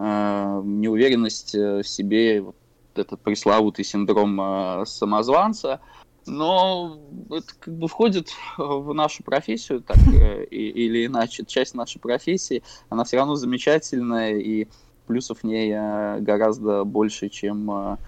[0.00, 2.54] Э, неуверенность э, в себе, вот
[2.94, 5.80] этот пресловутый синдром э, самозванца,
[6.24, 8.28] но это как бы входит
[8.58, 9.96] в нашу профессию, так
[10.50, 14.68] или иначе, часть нашей профессии, она все равно замечательная, и
[15.08, 15.72] плюсов в ней
[16.20, 17.98] гораздо больше, чем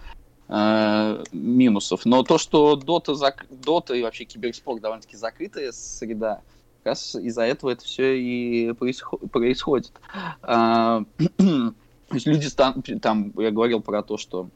[1.32, 2.05] минусов.
[2.05, 3.47] Но то, что Дота, зак...
[3.49, 6.43] Дота и вообще киберспорт довольно-таки закрытая среда,
[6.82, 9.93] как раз из-за этого это все и происходит.
[10.43, 11.05] А,
[12.11, 14.51] то есть люди там, я говорил про то, что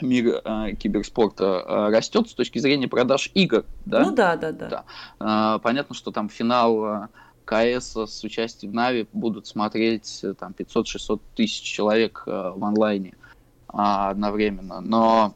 [0.00, 4.00] мир э, киберспорта э, растет с точки зрения продаж игр, да?
[4.00, 4.84] Ну да, да, да.
[5.20, 5.56] да.
[5.56, 7.08] Э, понятно, что там финал э,
[7.44, 13.76] КС с участием Нави будут смотреть э, там 500-600 тысяч человек э, в онлайне э,
[13.76, 15.34] одновременно, но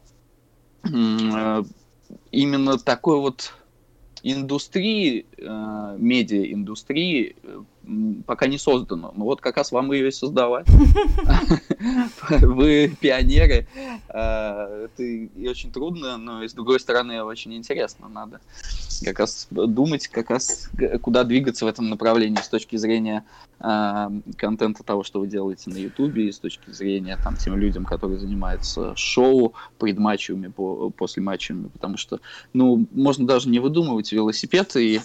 [0.83, 1.63] э,
[2.31, 3.53] именно такой вот
[4.23, 7.63] индустрии, э, медиа-индустрии э,
[8.25, 9.13] пока не создано.
[9.15, 10.67] Но вот как раз вам ее и создавать.
[12.29, 13.67] Вы пионеры.
[14.09, 18.07] Э, это и очень трудно, но с другой стороны очень интересно.
[18.09, 18.41] Надо
[19.03, 20.69] как раз думать, как раз
[21.01, 23.25] куда двигаться в этом направлении с точки зрения
[23.59, 27.85] э, контента того, что вы делаете на Ютубе, и с точки зрения там тем людям,
[27.85, 30.51] которые занимаются шоу, предматчевыми,
[30.91, 32.19] после матчами, потому что,
[32.53, 35.01] ну, можно даже не выдумывать велосипед и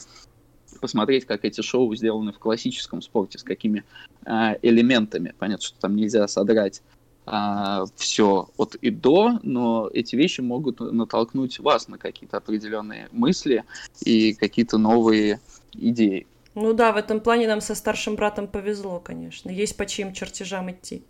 [0.85, 3.85] посмотреть, как эти шоу сделаны в классическом спорте, с какими
[4.27, 5.33] э, элементами.
[5.39, 6.83] Понятно, что там нельзя содрать
[7.25, 13.65] а, все от и до, но эти вещи могут натолкнуть вас на какие-то определенные мысли
[14.05, 15.41] и какие-то новые
[15.73, 16.27] идеи.
[16.55, 19.49] Ну да, в этом плане нам со старшим братом повезло, конечно.
[19.49, 21.03] Есть по чьим чертежам идти.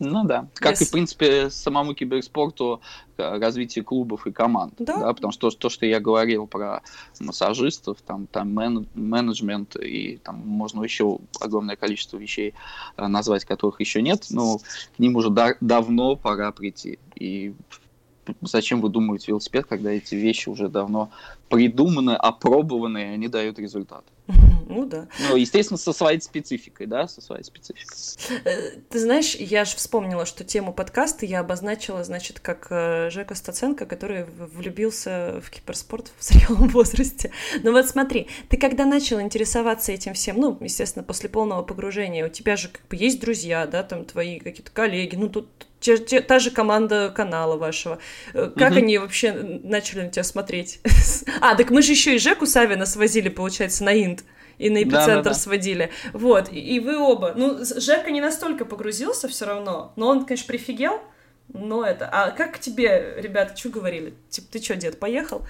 [0.00, 0.48] Ну да.
[0.54, 0.82] Как yes.
[0.82, 2.80] и, в принципе, самому киберспорту
[3.18, 4.74] э, развитие клубов и команд.
[4.78, 4.96] Да.
[4.96, 6.82] да потому что то, что я говорил про
[7.20, 12.54] массажистов, там, там мен, менеджмент и там можно еще огромное количество вещей
[12.96, 16.98] э, назвать, которых еще нет, но к ним уже да, давно пора прийти.
[17.14, 17.54] И
[18.40, 21.10] зачем вы думаете велосипед, когда эти вещи уже давно
[21.50, 24.04] придуманы, опробованы, и они дают результат?
[24.70, 25.08] Ну да.
[25.28, 27.96] Ну, естественно, со своей спецификой, да, со своей спецификой.
[28.44, 33.34] Э, ты знаешь, я же вспомнила, что тему подкаста я обозначила, значит, как э, Жека
[33.34, 37.32] Стаценко, который влюбился в киберспорт в зрелом возрасте.
[37.64, 42.30] Ну вот смотри, ты когда начал интересоваться этим всем, ну, естественно, после полного погружения, у
[42.30, 45.48] тебя же как бы есть друзья, да, там твои какие-то коллеги, ну, тут
[45.80, 47.98] те, те, та же команда канала вашего.
[48.34, 48.78] Э, как угу.
[48.78, 50.80] они вообще начали на тебя смотреть?
[51.40, 54.24] а, так мы же еще и Жеку Савина свозили, получается, на Инд.
[54.58, 55.34] И на эпицентр да, да, да.
[55.34, 55.90] сводили.
[56.12, 57.32] Вот, и вы оба.
[57.34, 61.00] Ну, Жека не настолько погрузился все равно, но он, конечно, прифигел.
[61.48, 62.06] Но это...
[62.12, 64.12] А как тебе, ребята, что говорили?
[64.28, 65.46] Типа, ты что, дед, поехал?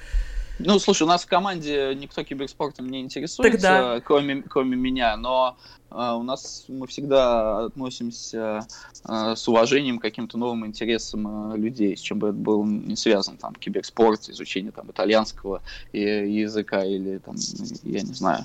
[0.64, 4.00] Ну, слушай, у нас в команде никто киберспортом не интересуется, Тогда...
[4.00, 5.56] кроме, кроме меня, но
[5.90, 8.66] э, у нас мы всегда относимся
[9.08, 12.96] э, с уважением к каким-то новым интересам э, людей, с чем бы это был не
[12.96, 17.36] связан, там, киберспорт, изучение там итальянского языка или там,
[17.82, 18.44] я не знаю,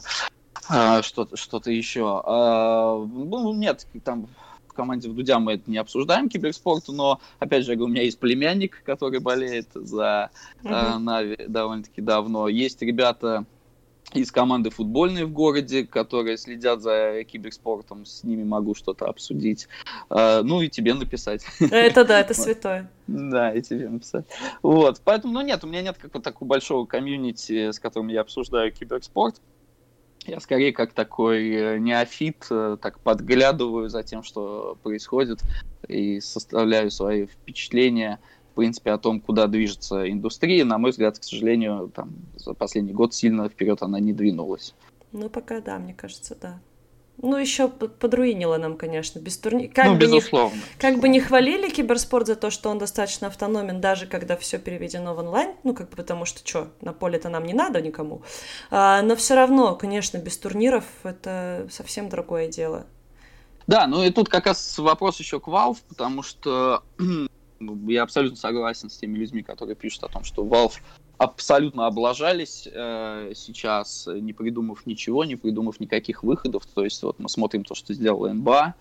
[0.70, 2.24] э, что-то, что-то еще.
[2.26, 4.28] Э, ну, нет, там
[4.76, 8.84] команде в Дудя мы это не обсуждаем, киберспорт, но, опять же, у меня есть племянник,
[8.84, 10.30] который болеет за
[10.64, 10.96] uh-huh.
[10.96, 12.48] э, Нави довольно-таки давно.
[12.48, 13.46] Есть ребята
[14.14, 19.68] из команды футбольной в городе, которые следят за киберспортом, с ними могу что-то обсудить.
[20.10, 21.46] Э, ну и тебе написать.
[21.60, 22.90] Это да, это святое.
[23.08, 24.26] Да, и тебе написать.
[24.62, 28.72] Вот, поэтому, ну нет, у меня нет какого-то такого большого комьюнити, с которым я обсуждаю
[28.72, 29.42] киберспорт.
[30.28, 35.42] Я скорее как такой э, неофит, э, так подглядываю за тем, что происходит,
[35.88, 38.20] и составляю свои впечатления,
[38.52, 40.66] в принципе, о том, куда движется индустрия.
[40.66, 44.74] На мой взгляд, к сожалению, там, за последний год сильно вперед она не двинулась.
[45.12, 46.60] Ну, пока да, мне кажется, да.
[47.22, 49.72] Ну, еще подруинило нам, конечно, без турнира.
[49.72, 50.55] Как ну, бы безусловно.
[50.55, 54.59] Не, как бы не хвалили киберспорт за то, что он достаточно автономен, даже когда все
[54.59, 58.22] переведено в онлайн, ну, как бы потому что, что, на поле-то нам не надо никому.
[58.70, 62.86] А, но все равно, конечно, без турниров это совсем другое дело.
[63.68, 66.84] Да, ну и тут как раз вопрос еще к Valve, потому что
[67.88, 70.76] я абсолютно согласен с теми людьми, которые пишут о том, что Valve
[71.18, 76.66] абсолютно облажались э, сейчас, не придумав ничего, не придумав никаких выходов.
[76.66, 78.74] То есть вот мы смотрим то, что сделала НБА,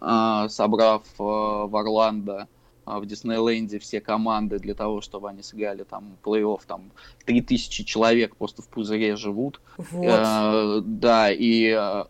[0.00, 2.48] э, собрав э, в Орландо
[2.84, 6.90] в Диснейленде все команды для того, чтобы они сыграли там плей-офф, там
[7.24, 9.60] 3000 человек просто в пузыре живут.
[9.76, 10.04] Вот.
[10.04, 12.04] Э, да, и э,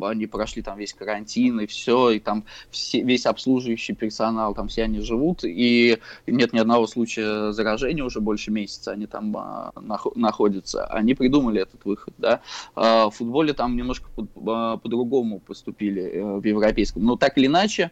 [0.00, 4.84] они прошли там весь карантин и все, и там все, весь обслуживающий персонал, там все
[4.84, 10.12] они живут, и нет ни одного случая заражения уже больше месяца, они там э, нах-
[10.16, 10.86] находятся.
[10.86, 12.40] Они придумали этот выход, да.
[12.74, 17.46] Э, в футболе там немножко по- по- по-другому поступили э, в европейском, но так или
[17.46, 17.90] иначе,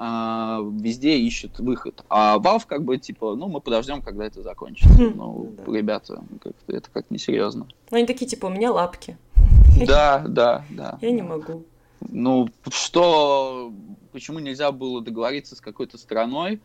[0.00, 2.04] а, везде ищет выход.
[2.08, 4.94] А Valve как бы типа, ну мы подождем, когда это закончится.
[4.94, 5.72] Хм, ну, да.
[5.72, 7.66] ребята, как это как несерьезно.
[7.90, 9.16] Ну они такие типа, у меня лапки.
[9.86, 10.98] Да, да, да.
[11.00, 11.64] Я не могу.
[12.00, 13.72] Ну, что,
[14.12, 16.60] почему нельзя было договориться с какой-то страной,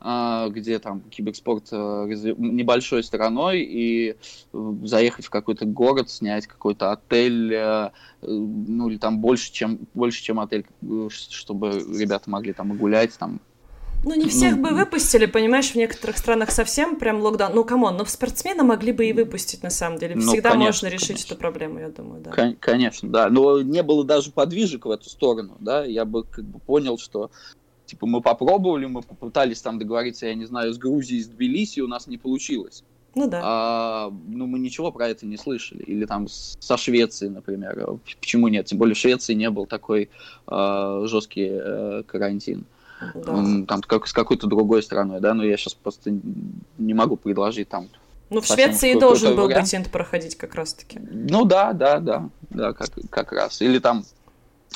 [0.00, 4.16] где там киберспорт э, небольшой страной и
[4.52, 7.90] э, заехать в какой-то город, снять какой-то отель, э,
[8.22, 10.66] ну или там больше, чем больше, чем отель,
[11.10, 13.40] чтобы ребята могли там и гулять, там
[14.04, 17.54] ну, не всех ну, бы выпустили, понимаешь, в некоторых странах совсем прям локдаун.
[17.54, 20.14] Ну, come on, но спортсмена могли бы и выпустить, на самом деле.
[20.14, 21.32] Ну, Всегда конечно, можно решить конечно.
[21.32, 22.30] эту проблему, я думаю, да.
[22.30, 23.28] Кон- конечно, да.
[23.28, 25.84] Но не было даже подвижек в эту сторону, да.
[25.84, 27.30] Я бы как бы понял, что
[27.88, 31.88] Типа мы попробовали, мы попытались там договориться, я не знаю, с Грузией, с Тбилиси, у
[31.88, 32.84] нас не получилось.
[33.14, 33.40] Ну да.
[33.42, 35.82] А, ну мы ничего про это не слышали.
[35.84, 37.98] Или там со Швецией, например.
[38.20, 38.66] Почему нет?
[38.66, 40.10] Тем более в Швеции не был такой
[40.46, 42.66] а, жесткий а, карантин.
[43.14, 43.22] Да.
[43.66, 46.12] Там как с какой-то другой страной, да, но я сейчас просто
[46.76, 47.88] не могу предложить там.
[48.28, 49.64] Ну, в Швеции должен был вариант.
[49.64, 51.00] патент проходить как раз-таки.
[51.10, 53.62] Ну да, да, да, да, как, как раз.
[53.62, 54.04] Или там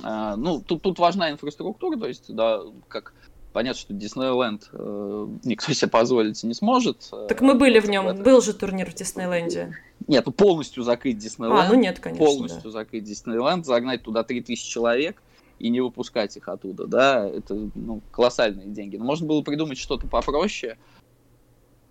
[0.01, 3.13] ну, тут, тут важна инфраструктура, то есть, да, как
[3.53, 7.09] понятно, что Диснейленд э, никто себе позволить не сможет.
[7.13, 8.23] Э, так мы были в нем, это...
[8.23, 9.77] был же турнир в Диснейленде.
[10.09, 11.61] Нет, ну полностью закрыть Диснейленд.
[11.61, 12.25] А, ну нет, конечно.
[12.25, 12.71] Полностью да.
[12.71, 15.23] закрыть Диснейленд, загнать туда 3000 человек
[15.59, 18.97] и не выпускать их оттуда, да, это ну, колоссальные деньги.
[18.97, 20.77] Но можно было придумать что-то попроще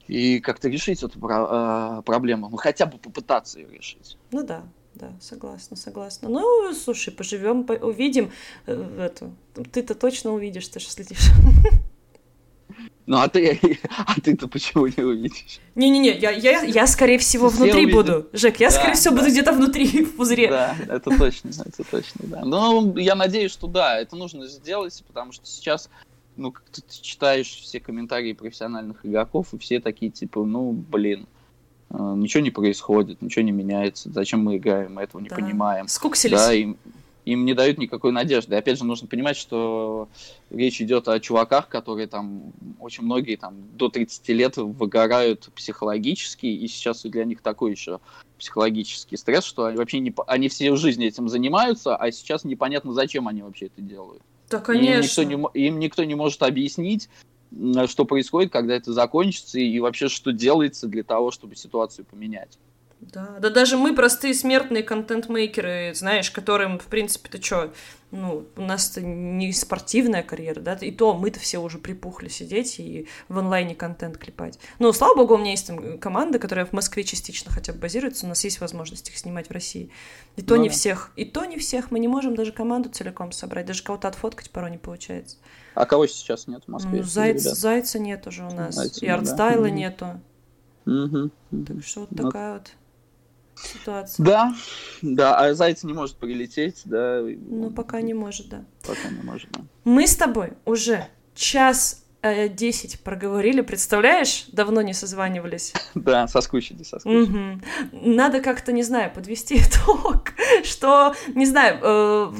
[0.07, 4.17] и как-то решить эту про- проблему, ну хотя бы попытаться ее решить.
[4.31, 4.63] Ну да,
[4.95, 6.29] да, согласна, согласна.
[6.29, 8.31] Ну, слушай, поживем, по увидим
[8.65, 9.33] э, эту.
[9.71, 11.31] Ты-то точно увидишь, ты же следишь.
[13.07, 15.59] Ну, а ты, а ты-то почему не увидишь?
[15.75, 17.93] Не-не-не, я, я, я, скорее всего, Все внутри увидят.
[17.93, 18.29] буду.
[18.31, 19.21] Жек, я, да, скорее всего, да.
[19.21, 20.49] буду где-то внутри, в пузыре.
[20.49, 22.45] Да, это точно, это точно, да.
[22.45, 25.89] Ну, я надеюсь, что да, это нужно сделать, потому что сейчас,
[26.37, 31.40] ну, как ты читаешь все комментарии профессиональных игроков, и все такие, типа, ну, блин, э,
[31.91, 35.35] ничего не происходит, ничего не меняется, зачем мы играем, мы этого не да.
[35.35, 35.87] понимаем.
[35.87, 36.37] Скуксились.
[36.37, 36.75] Да, и,
[37.25, 38.55] им не дают никакой надежды.
[38.55, 40.09] И опять же, нужно понимать, что
[40.49, 46.67] речь идет о чуваках, которые там, очень многие там до 30 лет выгорают психологически, и
[46.67, 47.99] сейчас для них такой еще
[48.39, 53.27] психологический стресс, что они вообще не, они всю жизнь этим занимаются, а сейчас непонятно, зачем
[53.27, 54.23] они вообще это делают.
[54.49, 55.21] Да, конечно.
[55.21, 57.07] Им никто не, им никто не может объяснить,
[57.87, 62.57] что происходит, когда это закончится, и вообще, что делается для того, чтобы ситуацию поменять.
[63.01, 67.73] Да, да даже мы простые смертные контент-мейкеры, знаешь, которым, в принципе-то что,
[68.11, 73.07] ну, у нас-то не спортивная карьера, да, и то мы-то все уже припухли сидеть и
[73.27, 74.59] в онлайне контент клепать.
[74.77, 78.27] Ну, слава богу, у меня есть там команда, которая в Москве частично хотя бы базируется,
[78.27, 79.89] у нас есть возможность их снимать в России.
[80.35, 80.75] И то ну, не да.
[80.75, 84.51] всех, и то не всех, мы не можем даже команду целиком собрать, даже кого-то отфоткать
[84.51, 85.37] порой не получается.
[85.73, 86.99] А кого сейчас нет в Москве?
[86.99, 89.69] Ну, Зайц, Зайца нет уже у нас, Зайца, и артстайла да.
[89.71, 90.21] нету.
[90.85, 91.29] Угу.
[91.65, 92.71] Так что вот ну, такая вот
[93.63, 94.23] ситуация.
[94.23, 94.55] Да,
[95.01, 97.21] да, а заяц не может прилететь, да.
[97.21, 98.63] Ну, пока не может, да.
[98.81, 99.61] Пока не может, да.
[99.83, 104.45] Мы с тобой уже час э, 10 проговорили, представляешь?
[104.51, 105.73] Давно не созванивались.
[105.95, 107.29] Да, соскучились, соскучились.
[107.29, 108.09] Угу.
[108.11, 110.33] Надо как-то, не знаю, подвести итог,
[110.63, 112.33] что, не знаю, э,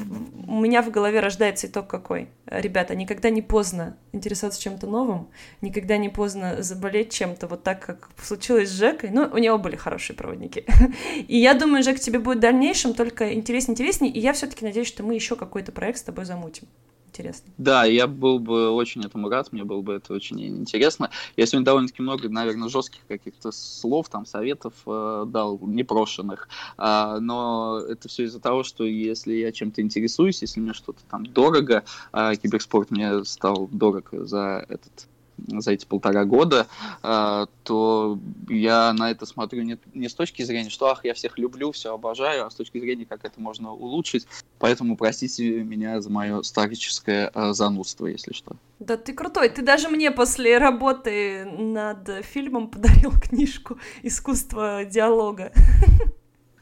[0.52, 2.30] у меня в голове рождается итог какой.
[2.45, 5.30] Ребята, никогда не поздно интересоваться чем-то новым,
[5.61, 9.11] никогда не поздно заболеть чем-то, вот так, как случилось с Жекой.
[9.11, 10.65] Ну, у него были хорошие проводники.
[11.28, 14.88] И я думаю, Жек, тебе будет в дальнейшем только интереснее, интереснее, и я все-таки надеюсь,
[14.88, 16.68] что мы еще какой-то проект с тобой замутим
[17.11, 17.51] интересно.
[17.57, 21.09] Да, я был бы очень этому рад, мне было бы это очень интересно.
[21.35, 26.47] Я сегодня довольно-таки много, наверное, жестких каких-то слов, там, советов э, дал, непрошенных,
[26.77, 31.25] э, но это все из-за того, что если я чем-то интересуюсь, если мне что-то там
[31.25, 31.83] дорого,
[32.13, 35.07] э, киберспорт мне стал дорог за этот
[35.47, 36.68] за эти полтора года,
[37.01, 38.19] а, то
[38.49, 41.93] я на это смотрю не, не с точки зрения, что ах, я всех люблю, все
[41.93, 44.27] обожаю, а с точки зрения, как это можно улучшить.
[44.59, 48.55] Поэтому простите меня за мое старческое а, занудство, если что.
[48.80, 49.49] Да ты крутой.
[49.49, 55.51] Ты даже мне после работы над фильмом подарил книжку «Искусство диалога».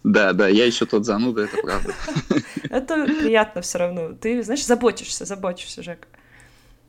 [0.03, 1.93] Да, да, я еще тот зануда, это правда.
[2.69, 4.13] Это приятно все равно.
[4.13, 6.07] Ты, знаешь, заботишься, заботишься, Жека.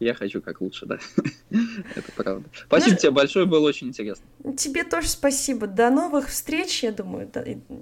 [0.01, 0.98] Я хочу как лучше, да.
[1.94, 2.48] Это правда.
[2.66, 4.24] Спасибо ну, тебе большое, было очень интересно.
[4.56, 5.66] Тебе тоже спасибо.
[5.66, 7.31] До новых встреч, я думаю,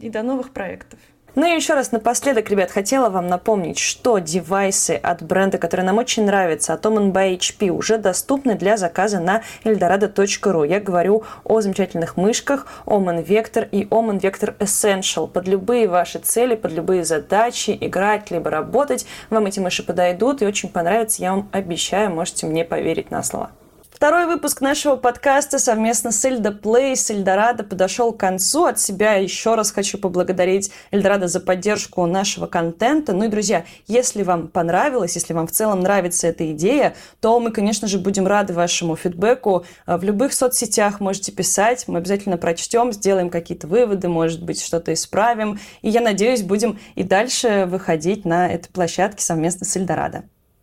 [0.00, 0.98] и до новых проектов.
[1.34, 5.98] Ну и еще раз напоследок, ребят, хотела вам напомнить, что девайсы от бренда, который нам
[5.98, 10.66] очень нравится, от Omen by HP, уже доступны для заказа на eldorado.ru.
[10.66, 15.28] Я говорю о замечательных мышках Omen Vector и Omen Vector Essential.
[15.28, 20.46] Под любые ваши цели, под любые задачи, играть, либо работать, вам эти мыши подойдут и
[20.46, 23.50] очень понравятся, я вам обещаю, можете мне поверить на слово.
[23.98, 28.66] Второй выпуск нашего подкаста совместно с Эльдо Плей, с Эльдорадо подошел к концу.
[28.66, 33.12] От себя еще раз хочу поблагодарить Эльдорадо за поддержку нашего контента.
[33.12, 37.50] Ну и, друзья, если вам понравилось, если вам в целом нравится эта идея, то мы,
[37.50, 39.66] конечно же, будем рады вашему фидбэку.
[39.88, 45.58] В любых соцсетях можете писать, мы обязательно прочтем, сделаем какие-то выводы, может быть, что-то исправим.
[45.82, 50.22] И я надеюсь, будем и дальше выходить на этой площадке совместно с Эльдорадо.